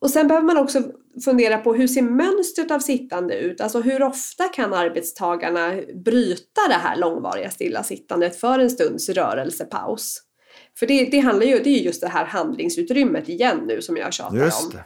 Och 0.00 0.10
sen 0.10 0.28
behöver 0.28 0.46
man 0.46 0.56
också 0.56 0.82
fundera 1.24 1.58
på 1.58 1.74
hur 1.74 1.86
ser 1.86 2.02
mönstret 2.02 2.70
av 2.70 2.78
sittande 2.78 3.38
ut? 3.38 3.60
Alltså 3.60 3.80
hur 3.80 4.02
ofta 4.02 4.44
kan 4.48 4.74
arbetstagarna 4.74 5.74
bryta 6.04 6.68
det 6.68 6.74
här 6.74 6.96
långvariga 6.96 7.50
stillasittandet 7.50 8.40
för 8.40 8.58
en 8.58 8.70
stunds 8.70 9.08
rörelsepaus? 9.08 10.25
För 10.78 10.86
det, 10.86 11.04
det 11.04 11.18
handlar 11.18 11.46
ju, 11.46 11.58
det 11.58 11.70
är 11.70 11.82
just 11.82 12.00
det 12.00 12.08
här 12.08 12.24
handlingsutrymmet 12.24 13.28
igen 13.28 13.62
nu 13.66 13.82
som 13.82 13.96
jag 13.96 14.12
tjatar 14.12 14.44
om. 14.44 14.80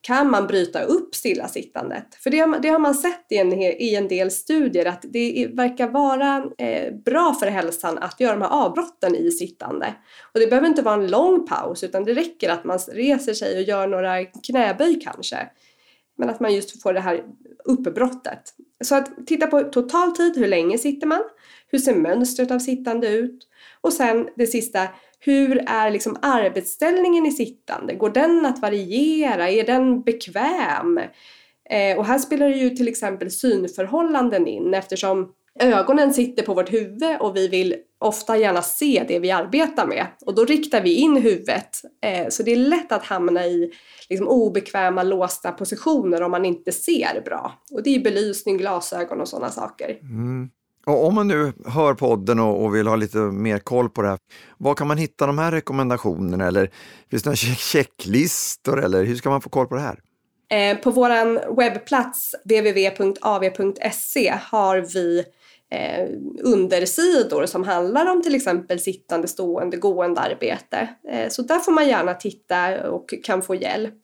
Kan 0.00 0.30
man 0.30 0.46
bryta 0.46 0.82
upp 0.82 1.14
stillasittandet? 1.14 2.14
För 2.14 2.30
det 2.30 2.38
har, 2.38 2.58
det 2.58 2.68
har 2.68 2.78
man 2.78 2.94
sett 2.94 3.26
i 3.30 3.36
en, 3.36 3.52
i 3.62 3.94
en 3.94 4.08
del 4.08 4.30
studier 4.30 4.86
att 4.86 5.04
det 5.08 5.48
verkar 5.52 5.88
vara 5.88 6.50
eh, 6.58 6.94
bra 6.94 7.36
för 7.40 7.46
hälsan 7.46 7.98
att 7.98 8.20
göra 8.20 8.32
de 8.32 8.42
här 8.42 8.50
avbrotten 8.50 9.14
i 9.14 9.30
sittande. 9.30 9.94
Och 10.32 10.40
det 10.40 10.46
behöver 10.46 10.68
inte 10.68 10.82
vara 10.82 10.94
en 10.94 11.10
lång 11.10 11.46
paus 11.46 11.84
utan 11.84 12.04
det 12.04 12.14
räcker 12.14 12.48
att 12.48 12.64
man 12.64 12.78
reser 12.78 13.34
sig 13.34 13.56
och 13.56 13.62
gör 13.62 13.86
några 13.86 14.24
knäböj 14.24 15.00
kanske. 15.00 15.48
Men 16.16 16.30
att 16.30 16.40
man 16.40 16.54
just 16.54 16.82
får 16.82 16.92
det 16.92 17.00
här 17.00 17.24
uppbrottet. 17.64 18.54
Så 18.84 18.94
att 18.94 19.26
titta 19.26 19.46
på 19.46 19.62
totaltid, 19.62 20.36
hur 20.36 20.48
länge 20.48 20.78
sitter 20.78 21.06
man? 21.06 21.22
Hur 21.68 21.78
ser 21.78 21.94
mönstret 21.94 22.50
av 22.50 22.58
sittande 22.58 23.08
ut? 23.08 23.48
Och 23.80 23.92
sen 23.92 24.28
det 24.36 24.46
sista, 24.46 24.88
hur 25.24 25.62
är 25.66 25.90
liksom 25.90 26.16
arbetsställningen 26.22 27.26
i 27.26 27.30
sittande? 27.30 27.94
Går 27.94 28.10
den 28.10 28.46
att 28.46 28.58
variera? 28.58 29.50
Är 29.50 29.64
den 29.64 30.02
bekväm? 30.02 31.00
Eh, 31.70 31.98
och 31.98 32.06
här 32.06 32.18
spelar 32.18 32.48
ju 32.48 32.70
till 32.70 32.88
exempel 32.88 33.30
synförhållanden 33.30 34.46
in 34.46 34.74
eftersom 34.74 35.32
ögonen 35.60 36.14
sitter 36.14 36.42
på 36.42 36.54
vårt 36.54 36.72
huvud 36.72 37.16
och 37.20 37.36
vi 37.36 37.48
vill 37.48 37.76
ofta 37.98 38.36
gärna 38.36 38.62
se 38.62 39.04
det 39.08 39.18
vi 39.18 39.30
arbetar 39.30 39.86
med. 39.86 40.06
Och 40.26 40.34
då 40.34 40.44
riktar 40.44 40.80
vi 40.80 40.94
in 40.94 41.16
huvudet. 41.16 41.70
Eh, 42.04 42.28
så 42.28 42.42
det 42.42 42.52
är 42.52 42.56
lätt 42.56 42.92
att 42.92 43.04
hamna 43.04 43.46
i 43.46 43.72
liksom, 44.08 44.28
obekväma 44.28 45.02
låsta 45.02 45.52
positioner 45.52 46.22
om 46.22 46.30
man 46.30 46.44
inte 46.44 46.72
ser 46.72 47.22
bra. 47.24 47.52
Och 47.72 47.82
det 47.82 47.94
är 47.94 48.00
belysning, 48.00 48.58
glasögon 48.58 49.20
och 49.20 49.28
sådana 49.28 49.50
saker. 49.50 49.98
Mm. 50.02 50.50
Och 50.86 51.06
om 51.06 51.14
man 51.14 51.28
nu 51.28 51.52
hör 51.66 51.94
podden 51.94 52.40
och, 52.40 52.64
och, 52.64 52.74
vill 52.74 52.86
ha 52.86 52.96
lite 52.96 53.18
mer 53.18 53.58
koll 53.58 53.90
på 53.90 54.02
det 54.02 54.08
här, 54.08 54.18
var 54.58 54.74
kan 54.74 54.86
man 54.86 54.98
hitta 54.98 55.26
de 55.26 55.38
här 55.38 55.52
rekommendationerna 55.52 56.46
eller 56.46 56.70
finns 57.10 57.22
det 57.22 57.28
några 57.28 57.36
checklistor 57.56 58.84
eller 58.84 59.04
hur 59.04 59.16
ska 59.16 59.30
man 59.30 59.40
få 59.40 59.48
koll 59.48 59.66
på 59.66 59.74
det 59.74 59.80
här? 59.80 59.98
Eh, 60.50 60.78
på 60.78 60.90
vår 60.90 61.56
webbplats 61.56 62.34
www.av.se 62.44 64.34
har 64.50 64.78
vi 64.94 65.24
eh, 65.70 66.08
undersidor 66.42 67.46
som 67.46 67.64
handlar 67.64 68.10
om 68.10 68.22
till 68.22 68.34
exempel 68.34 68.80
sittande, 68.80 69.28
stående, 69.28 69.76
gående 69.76 70.20
arbete. 70.20 70.88
Eh, 71.10 71.28
så 71.28 71.42
där 71.42 71.58
får 71.58 71.72
man 71.72 71.88
gärna 71.88 72.14
titta 72.14 72.90
och 72.90 73.14
kan 73.24 73.42
få 73.42 73.54
hjälp. 73.54 73.98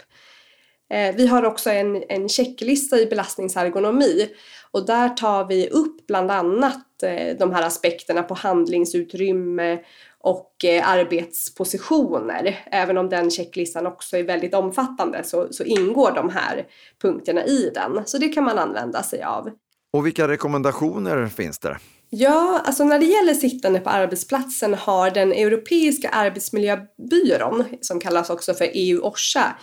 Eh, 0.90 1.14
vi 1.16 1.26
har 1.26 1.42
också 1.44 1.70
en, 1.70 2.04
en 2.08 2.28
checklista 2.28 2.98
i 2.98 3.06
belastningsergonomi 3.06 4.28
och 4.70 4.86
där 4.86 5.08
tar 5.08 5.48
vi 5.48 5.68
upp 5.68 6.06
bland 6.06 6.30
annat 6.30 7.02
eh, 7.02 7.36
de 7.38 7.52
här 7.52 7.62
aspekterna 7.62 8.22
på 8.22 8.34
handlingsutrymme 8.34 9.78
och 10.18 10.64
eh, 10.64 10.88
arbetspositioner. 10.88 12.64
Även 12.70 12.98
om 12.98 13.08
den 13.08 13.30
checklistan 13.30 13.86
också 13.86 14.16
är 14.16 14.22
väldigt 14.22 14.54
omfattande 14.54 15.24
så, 15.24 15.48
så 15.50 15.64
ingår 15.64 16.12
de 16.12 16.28
här 16.28 16.66
punkterna 17.02 17.44
i 17.44 17.70
den. 17.74 18.02
Så 18.06 18.18
det 18.18 18.28
kan 18.28 18.44
man 18.44 18.58
använda 18.58 19.02
sig 19.02 19.22
av. 19.22 19.50
Och 19.92 20.06
vilka 20.06 20.28
rekommendationer 20.28 21.26
finns 21.26 21.58
det? 21.58 21.78
Ja, 22.12 22.62
alltså 22.64 22.84
när 22.84 22.98
det 22.98 23.06
gäller 23.06 23.34
sittande 23.34 23.80
på 23.80 23.90
arbetsplatsen 23.90 24.74
har 24.74 25.10
den 25.10 25.32
Europeiska 25.32 26.08
arbetsmiljöbyrån, 26.08 27.64
som 27.80 28.00
kallas 28.00 28.30
också 28.30 28.54
för 28.54 28.68
EU-OSHA, 28.74 29.56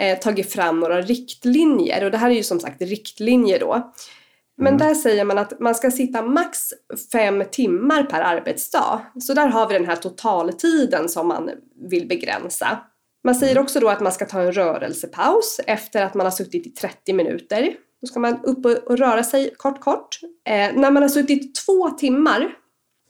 eh, 0.00 0.18
tagit 0.18 0.52
fram 0.52 0.80
några 0.80 1.00
riktlinjer 1.00 2.04
och 2.04 2.10
det 2.10 2.18
här 2.18 2.30
är 2.30 2.34
ju 2.34 2.42
som 2.42 2.60
sagt 2.60 2.82
riktlinjer 2.82 3.60
då. 3.60 3.92
Men 4.56 4.78
där 4.78 4.94
säger 4.94 5.24
man 5.24 5.38
att 5.38 5.60
man 5.60 5.74
ska 5.74 5.90
sitta 5.90 6.22
max 6.22 6.58
fem 7.12 7.44
timmar 7.50 8.02
per 8.02 8.20
arbetsdag. 8.20 9.00
Så 9.20 9.34
där 9.34 9.46
har 9.46 9.68
vi 9.68 9.74
den 9.74 9.86
här 9.86 9.96
totaltiden 9.96 11.08
som 11.08 11.28
man 11.28 11.50
vill 11.90 12.08
begränsa. 12.08 12.78
Man 13.24 13.34
säger 13.34 13.58
också 13.58 13.80
då 13.80 13.88
att 13.88 14.00
man 14.00 14.12
ska 14.12 14.26
ta 14.26 14.40
en 14.40 14.52
rörelsepaus 14.52 15.60
efter 15.66 16.02
att 16.02 16.14
man 16.14 16.26
har 16.26 16.30
suttit 16.30 16.66
i 16.66 16.70
30 16.70 17.12
minuter. 17.12 17.74
Då 18.00 18.06
ska 18.06 18.20
man 18.20 18.44
upp 18.44 18.66
och 18.66 18.98
röra 18.98 19.24
sig 19.24 19.54
kort 19.56 19.80
kort. 19.80 20.18
Eh, 20.48 20.72
när 20.74 20.90
man 20.90 21.02
har 21.02 21.08
suttit 21.08 21.54
två 21.66 21.90
timmar 21.90 22.54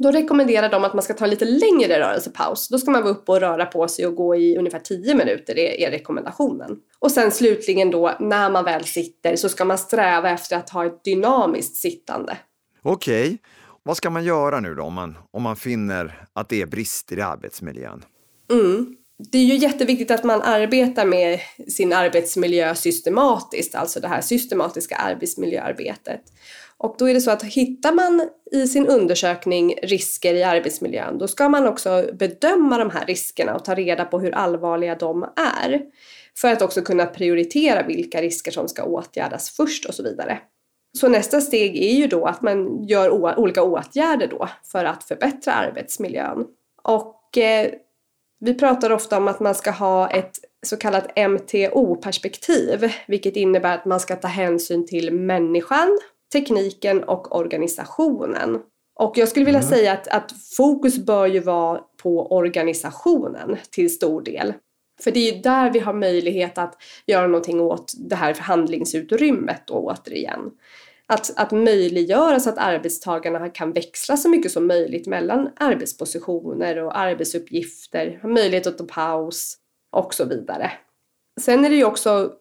då 0.02 0.10
rekommenderar 0.10 0.68
de 0.68 0.84
att 0.84 0.94
man 0.94 1.02
ska 1.02 1.14
ta 1.14 1.24
en 1.24 1.30
lite 1.30 1.44
längre 1.44 2.00
rörelsepaus. 2.00 2.68
Då 2.68 2.78
ska 2.78 2.90
man 2.90 3.02
vara 3.02 3.12
uppe 3.12 3.32
och 3.32 3.40
röra 3.40 3.66
på 3.66 3.88
sig 3.88 4.06
och 4.06 4.14
gå 4.14 4.36
i 4.36 4.56
ungefär 4.58 4.78
10 4.78 5.14
minuter, 5.14 5.54
det 5.54 5.84
är 5.84 5.90
rekommendationen. 5.90 6.76
Och 6.98 7.12
sen 7.12 7.30
slutligen 7.30 7.90
då, 7.90 8.16
när 8.20 8.50
man 8.50 8.64
väl 8.64 8.84
sitter 8.84 9.36
så 9.36 9.48
ska 9.48 9.64
man 9.64 9.78
sträva 9.78 10.30
efter 10.30 10.56
att 10.56 10.70
ha 10.70 10.86
ett 10.86 11.04
dynamiskt 11.04 11.76
sittande. 11.76 12.36
Okej, 12.82 13.24
okay. 13.24 13.38
vad 13.82 13.96
ska 13.96 14.10
man 14.10 14.24
göra 14.24 14.60
nu 14.60 14.74
då 14.74 14.82
om 14.82 14.94
man, 14.94 15.18
om 15.30 15.42
man 15.42 15.56
finner 15.56 16.24
att 16.32 16.48
det 16.48 16.62
är 16.62 16.66
brister 16.66 17.18
i 17.18 17.22
arbetsmiljön? 17.22 18.04
Mm. 18.52 18.96
Det 19.32 19.38
är 19.38 19.44
ju 19.44 19.56
jätteviktigt 19.56 20.10
att 20.10 20.24
man 20.24 20.42
arbetar 20.42 21.04
med 21.04 21.40
sin 21.68 21.92
arbetsmiljö 21.92 22.74
systematiskt, 22.74 23.74
alltså 23.74 24.00
det 24.00 24.08
här 24.08 24.20
systematiska 24.20 24.96
arbetsmiljöarbetet. 24.96 26.20
Och 26.82 26.94
då 26.98 27.08
är 27.08 27.14
det 27.14 27.20
så 27.20 27.30
att 27.30 27.42
hittar 27.42 27.92
man 27.92 28.28
i 28.52 28.66
sin 28.66 28.86
undersökning 28.86 29.74
risker 29.82 30.34
i 30.34 30.42
arbetsmiljön, 30.42 31.18
då 31.18 31.28
ska 31.28 31.48
man 31.48 31.66
också 31.66 32.10
bedöma 32.12 32.78
de 32.78 32.90
här 32.90 33.06
riskerna 33.06 33.54
och 33.54 33.64
ta 33.64 33.74
reda 33.74 34.04
på 34.04 34.18
hur 34.18 34.34
allvarliga 34.34 34.94
de 34.94 35.22
är. 35.22 35.82
För 36.36 36.52
att 36.52 36.62
också 36.62 36.82
kunna 36.82 37.06
prioritera 37.06 37.82
vilka 37.82 38.22
risker 38.22 38.50
som 38.50 38.68
ska 38.68 38.84
åtgärdas 38.84 39.50
först 39.50 39.84
och 39.84 39.94
så 39.94 40.02
vidare. 40.02 40.38
Så 40.98 41.08
nästa 41.08 41.40
steg 41.40 41.76
är 41.76 41.94
ju 41.94 42.06
då 42.06 42.24
att 42.26 42.42
man 42.42 42.84
gör 42.84 43.10
olika 43.38 43.62
åtgärder 43.62 44.26
då 44.26 44.48
för 44.64 44.84
att 44.84 45.04
förbättra 45.04 45.52
arbetsmiljön. 45.52 46.46
Och 46.82 47.38
eh, 47.38 47.70
vi 48.40 48.54
pratar 48.54 48.90
ofta 48.90 49.16
om 49.16 49.28
att 49.28 49.40
man 49.40 49.54
ska 49.54 49.70
ha 49.70 50.10
ett 50.10 50.38
så 50.66 50.76
kallat 50.76 51.16
MTO-perspektiv, 51.16 52.92
vilket 53.08 53.36
innebär 53.36 53.74
att 53.74 53.84
man 53.84 54.00
ska 54.00 54.16
ta 54.16 54.28
hänsyn 54.28 54.86
till 54.86 55.12
människan, 55.12 55.98
tekniken 56.32 57.04
och 57.04 57.36
organisationen. 57.36 58.58
Och 58.94 59.18
jag 59.18 59.28
skulle 59.28 59.46
vilja 59.46 59.60
mm. 59.60 59.70
säga 59.70 59.92
att, 59.92 60.08
att 60.08 60.32
fokus 60.56 60.98
bör 60.98 61.26
ju 61.26 61.40
vara 61.40 61.80
på 62.02 62.32
organisationen 62.32 63.56
till 63.70 63.94
stor 63.94 64.22
del. 64.22 64.54
För 65.00 65.10
det 65.10 65.20
är 65.20 65.34
ju 65.34 65.40
där 65.40 65.70
vi 65.70 65.78
har 65.78 65.92
möjlighet 65.92 66.58
att 66.58 66.82
göra 67.06 67.26
någonting 67.26 67.60
åt 67.60 67.92
det 67.96 68.16
här 68.16 68.34
förhandlingsutrymmet 68.34 69.62
då 69.66 69.74
återigen. 69.74 70.40
Att, 71.06 71.32
att 71.36 71.52
möjliggöra 71.52 72.40
så 72.40 72.50
att 72.50 72.58
arbetstagarna 72.58 73.48
kan 73.48 73.72
växla 73.72 74.16
så 74.16 74.28
mycket 74.28 74.52
som 74.52 74.66
möjligt 74.66 75.06
mellan 75.06 75.50
arbetspositioner 75.56 76.84
och 76.84 76.98
arbetsuppgifter, 76.98 78.20
möjlighet 78.24 78.66
att 78.66 78.78
ta 78.78 78.84
paus 78.84 79.56
och 79.90 80.14
så 80.14 80.24
vidare. 80.24 80.72
Sen 81.40 81.64
är 81.64 81.70
det 81.70 81.76
ju 81.76 81.84
också 81.84 82.32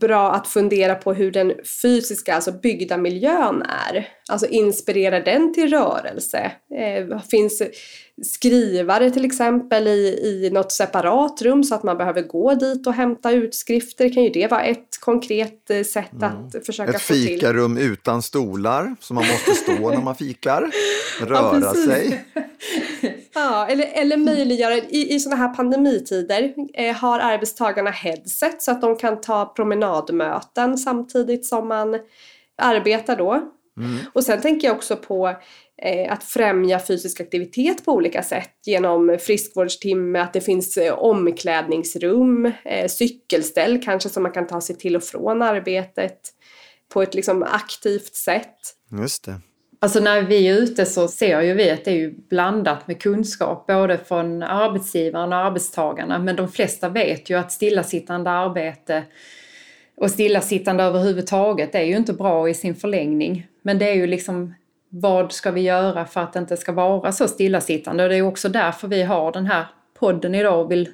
bra 0.00 0.32
att 0.32 0.48
fundera 0.48 0.94
på 0.94 1.12
hur 1.12 1.30
den 1.30 1.52
fysiska, 1.82 2.34
alltså 2.34 2.52
byggda 2.52 2.96
miljön 2.96 3.62
är. 3.62 4.08
Alltså 4.28 4.46
inspirerar 4.46 5.20
den 5.20 5.54
till 5.54 5.70
rörelse? 5.70 6.52
Eh, 6.74 7.20
finns 7.20 7.62
skrivare 8.22 9.10
till 9.10 9.24
exempel 9.24 9.86
i, 9.86 10.20
i 10.22 10.50
något 10.52 10.72
separat 10.72 11.42
rum 11.42 11.64
så 11.64 11.74
att 11.74 11.82
man 11.82 11.98
behöver 11.98 12.22
gå 12.22 12.54
dit 12.54 12.86
och 12.86 12.92
hämta 12.92 13.30
utskrifter? 13.30 14.12
Kan 14.12 14.22
ju 14.22 14.30
det 14.30 14.50
vara 14.50 14.62
ett 14.62 15.00
konkret 15.00 15.70
eh, 15.70 15.82
sätt 15.82 16.12
mm. 16.12 16.24
att 16.24 16.66
försöka 16.66 16.92
ett 16.92 17.02
få 17.02 17.14
till? 17.14 17.22
Ett 17.24 17.28
fikarum 17.28 17.78
utan 17.78 18.22
stolar, 18.22 18.96
så 19.00 19.14
man 19.14 19.24
måste 19.26 19.54
stå 19.54 19.90
när 19.94 20.02
man 20.02 20.14
fikar, 20.14 20.70
röra 21.20 21.60
ja, 21.60 21.74
sig. 21.74 22.24
Ja, 23.34 23.66
eller, 23.66 23.88
eller 23.92 24.16
möjliggöra, 24.16 24.74
i, 24.74 25.14
i 25.14 25.20
sådana 25.20 25.42
här 25.42 25.54
pandemitider 25.54 26.54
eh, 26.74 26.96
har 26.96 27.20
arbetstagarna 27.20 27.90
headset 27.90 28.62
så 28.62 28.70
att 28.70 28.80
de 28.80 28.96
kan 28.96 29.20
ta 29.20 29.52
promenadmöten 29.58 30.78
samtidigt 30.78 31.46
som 31.46 31.68
man 31.68 31.98
arbetar 32.56 33.16
då. 33.16 33.32
Mm. 33.78 33.98
Och 34.12 34.24
sen 34.24 34.40
tänker 34.40 34.68
jag 34.68 34.76
också 34.76 34.96
på 34.96 35.28
eh, 35.82 36.12
att 36.12 36.24
främja 36.24 36.80
fysisk 36.80 37.20
aktivitet 37.20 37.84
på 37.84 37.92
olika 37.92 38.22
sätt 38.22 38.54
genom 38.66 39.18
friskvårdstimme, 39.20 40.18
att 40.18 40.32
det 40.32 40.40
finns 40.40 40.76
eh, 40.76 40.98
omklädningsrum, 40.98 42.52
eh, 42.64 42.88
cykelställ 42.88 43.82
kanske 43.84 44.08
som 44.08 44.22
man 44.22 44.32
kan 44.32 44.46
ta 44.46 44.60
sig 44.60 44.76
till 44.76 44.96
och 44.96 45.04
från 45.04 45.42
arbetet 45.42 46.18
på 46.92 47.02
ett 47.02 47.14
liksom 47.14 47.42
aktivt 47.42 48.14
sätt. 48.14 48.56
Just 48.90 49.24
det. 49.24 49.40
Alltså 49.80 50.00
när 50.00 50.22
vi 50.22 50.48
är 50.48 50.54
ute 50.54 50.86
så 50.86 51.08
ser 51.08 51.40
ju 51.40 51.54
vi 51.54 51.70
att 51.70 51.84
det 51.84 51.90
är 51.90 51.96
ju 51.96 52.14
blandat 52.30 52.86
med 52.86 53.02
kunskap 53.02 53.66
både 53.66 53.98
från 53.98 54.42
arbetsgivaren 54.42 55.32
och 55.32 55.38
arbetstagarna 55.38 56.18
men 56.18 56.36
de 56.36 56.48
flesta 56.48 56.88
vet 56.88 57.30
ju 57.30 57.38
att 57.38 57.52
stillasittande 57.52 58.30
arbete 58.30 59.04
och 60.00 60.10
stillasittande 60.10 60.84
överhuvudtaget 60.84 61.74
är 61.74 61.82
ju 61.82 61.96
inte 61.96 62.12
bra 62.12 62.48
i 62.48 62.54
sin 62.54 62.74
förlängning. 62.74 63.46
Men 63.62 63.78
det 63.78 63.90
är 63.90 63.94
ju 63.94 64.06
liksom 64.06 64.54
vad 64.88 65.32
ska 65.32 65.50
vi 65.50 65.60
göra 65.60 66.04
för 66.04 66.20
att 66.20 66.32
det 66.32 66.38
inte 66.38 66.56
ska 66.56 66.72
vara 66.72 67.12
så 67.12 67.28
stillasittande? 67.28 68.02
Och 68.02 68.08
det 68.08 68.16
är 68.16 68.22
också 68.22 68.48
därför 68.48 68.88
vi 68.88 69.02
har 69.02 69.32
den 69.32 69.46
här 69.46 69.66
podden 69.98 70.34
idag 70.34 70.60
och 70.60 70.70
vill 70.70 70.88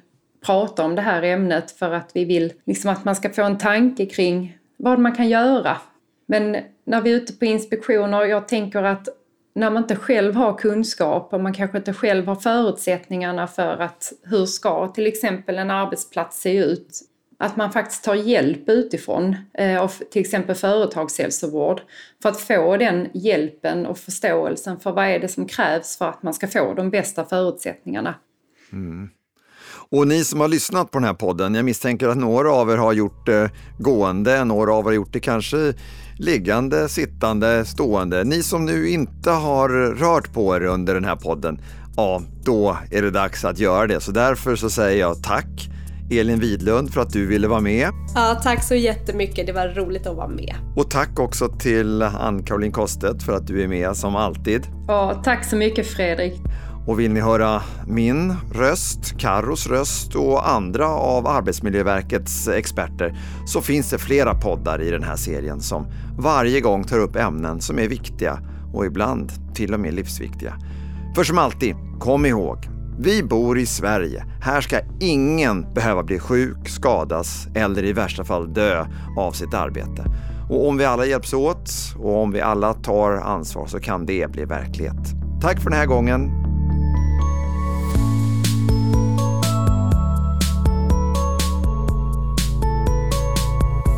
prata 0.45 0.83
om 0.83 0.95
det 0.95 1.01
här 1.01 1.23
ämnet 1.23 1.71
för 1.71 1.91
att 1.91 2.11
vi 2.13 2.25
vill 2.25 2.53
liksom 2.65 2.91
att 2.91 3.05
man 3.05 3.15
ska 3.15 3.29
få 3.29 3.43
en 3.43 3.57
tanke 3.57 4.05
kring 4.05 4.57
vad 4.77 4.99
man 4.99 5.15
kan 5.15 5.29
göra. 5.29 5.77
Men 6.25 6.57
när 6.85 7.01
vi 7.01 7.11
är 7.11 7.15
ute 7.15 7.33
på 7.33 7.45
inspektioner, 7.45 8.25
jag 8.25 8.47
tänker 8.47 8.83
att 8.83 9.07
när 9.53 9.69
man 9.69 9.83
inte 9.83 9.95
själv 9.95 10.35
har 10.35 10.57
kunskap 10.57 11.33
och 11.33 11.41
man 11.41 11.53
kanske 11.53 11.77
inte 11.77 11.93
själv 11.93 12.27
har 12.27 12.35
förutsättningarna 12.35 13.47
för 13.47 13.77
att 13.77 14.13
hur 14.23 14.45
ska 14.45 14.87
till 14.87 15.07
exempel 15.07 15.57
en 15.57 15.71
arbetsplats 15.71 16.41
se 16.41 16.57
ut 16.57 17.01
att 17.37 17.57
man 17.57 17.71
faktiskt 17.71 18.03
tar 18.03 18.15
hjälp 18.15 18.69
utifrån 18.69 19.35
eh, 19.53 19.81
av 19.81 19.91
till 20.11 20.21
exempel 20.21 20.55
företagshälsovård 20.55 21.81
för 22.21 22.29
att 22.29 22.39
få 22.39 22.77
den 22.77 23.07
hjälpen 23.13 23.85
och 23.85 23.97
förståelsen 23.97 24.79
för 24.79 24.91
vad 24.91 25.05
är 25.05 25.19
det 25.19 25.27
som 25.27 25.45
krävs 25.45 25.97
för 25.97 26.09
att 26.09 26.23
man 26.23 26.33
ska 26.33 26.47
få 26.47 26.73
de 26.73 26.89
bästa 26.89 27.25
förutsättningarna. 27.25 28.15
Mm. 28.71 29.09
Och 29.89 30.07
ni 30.07 30.23
som 30.23 30.39
har 30.39 30.47
lyssnat 30.47 30.91
på 30.91 30.97
den 30.97 31.05
här 31.05 31.13
podden, 31.13 31.55
jag 31.55 31.65
misstänker 31.65 32.07
att 32.07 32.17
några 32.17 32.51
av 32.53 32.71
er 32.71 32.77
har 32.77 32.93
gjort 32.93 33.25
det 33.25 33.51
gående, 33.79 34.43
några 34.43 34.73
av 34.73 34.83
er 34.83 34.85
har 34.85 34.93
gjort 34.93 35.13
det 35.13 35.19
kanske 35.19 35.73
liggande, 36.19 36.89
sittande, 36.89 37.65
stående. 37.65 38.23
Ni 38.23 38.43
som 38.43 38.65
nu 38.65 38.89
inte 38.89 39.29
har 39.29 39.69
rört 39.95 40.33
på 40.33 40.55
er 40.55 40.61
under 40.61 40.93
den 40.93 41.05
här 41.05 41.15
podden, 41.15 41.61
ja, 41.95 42.21
då 42.43 42.77
är 42.91 43.01
det 43.01 43.11
dags 43.11 43.45
att 43.45 43.59
göra 43.59 43.87
det. 43.87 43.99
Så 43.99 44.11
därför 44.11 44.55
så 44.55 44.69
säger 44.69 44.99
jag 44.99 45.23
tack 45.23 45.69
Elin 46.11 46.39
Widlund 46.39 46.93
för 46.93 47.01
att 47.01 47.13
du 47.13 47.25
ville 47.25 47.47
vara 47.47 47.61
med. 47.61 47.89
Ja, 48.15 48.39
tack 48.43 48.63
så 48.63 48.75
jättemycket. 48.75 49.47
Det 49.47 49.53
var 49.53 49.67
roligt 49.67 50.07
att 50.07 50.15
vara 50.15 50.27
med. 50.27 50.55
Och 50.75 50.89
tack 50.89 51.19
också 51.19 51.47
till 51.47 52.01
Ann-Caroline 52.01 52.71
Kostet 52.71 53.23
för 53.23 53.33
att 53.33 53.47
du 53.47 53.63
är 53.63 53.67
med 53.67 53.95
som 53.95 54.15
alltid. 54.15 54.67
Ja, 54.87 55.21
tack 55.23 55.45
så 55.45 55.55
mycket 55.55 55.87
Fredrik. 55.87 56.41
Och 56.87 56.99
vill 56.99 57.13
ni 57.13 57.19
höra 57.19 57.61
min 57.87 58.33
röst, 58.53 59.17
Karros 59.17 59.67
röst 59.67 60.15
och 60.15 60.49
andra 60.49 60.87
av 60.87 61.27
Arbetsmiljöverkets 61.27 62.47
experter 62.47 63.17
så 63.45 63.61
finns 63.61 63.89
det 63.89 63.97
flera 63.97 64.33
poddar 64.33 64.81
i 64.81 64.91
den 64.91 65.03
här 65.03 65.15
serien 65.15 65.61
som 65.61 65.87
varje 66.17 66.61
gång 66.61 66.83
tar 66.83 66.99
upp 66.99 67.15
ämnen 67.15 67.61
som 67.61 67.79
är 67.79 67.87
viktiga 67.87 68.39
och 68.73 68.85
ibland 68.85 69.31
till 69.55 69.73
och 69.73 69.79
med 69.79 69.93
livsviktiga. 69.93 70.53
För 71.15 71.23
som 71.23 71.37
alltid, 71.37 71.75
kom 71.99 72.25
ihåg, 72.25 72.57
vi 72.99 73.23
bor 73.23 73.59
i 73.59 73.65
Sverige. 73.65 74.25
Här 74.41 74.61
ska 74.61 74.79
ingen 74.99 75.73
behöva 75.73 76.03
bli 76.03 76.19
sjuk, 76.19 76.69
skadas 76.69 77.47
eller 77.55 77.83
i 77.83 77.93
värsta 77.93 78.23
fall 78.23 78.53
dö 78.53 78.85
av 79.17 79.31
sitt 79.31 79.53
arbete. 79.53 80.05
Och 80.49 80.67
om 80.67 80.77
vi 80.77 80.85
alla 80.85 81.05
hjälps 81.05 81.33
åt 81.33 81.69
och 81.97 82.21
om 82.21 82.31
vi 82.31 82.41
alla 82.41 82.73
tar 82.73 83.11
ansvar 83.11 83.67
så 83.67 83.79
kan 83.79 84.05
det 84.05 84.31
bli 84.31 84.45
verklighet. 84.45 85.13
Tack 85.41 85.59
för 85.59 85.69
den 85.69 85.79
här 85.79 85.85
gången. 85.85 86.45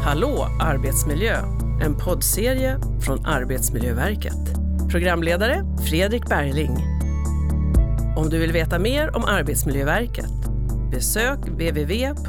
Hallå 0.04 0.48
arbetsmiljö! 0.60 1.36
En 1.82 1.96
poddserie 1.96 2.80
från 3.02 3.26
Arbetsmiljöverket. 3.26 4.58
Programledare 4.92 5.64
Fredrik 5.90 6.26
Bergling. 6.26 6.97
Om 8.18 8.30
du 8.30 8.40
vill 8.40 8.52
veta 8.52 8.80
mer 8.80 9.16
om 9.16 9.24
Arbetsmiljöverket 9.24 10.32
besök 10.92 11.40
www.av.se 11.40 12.28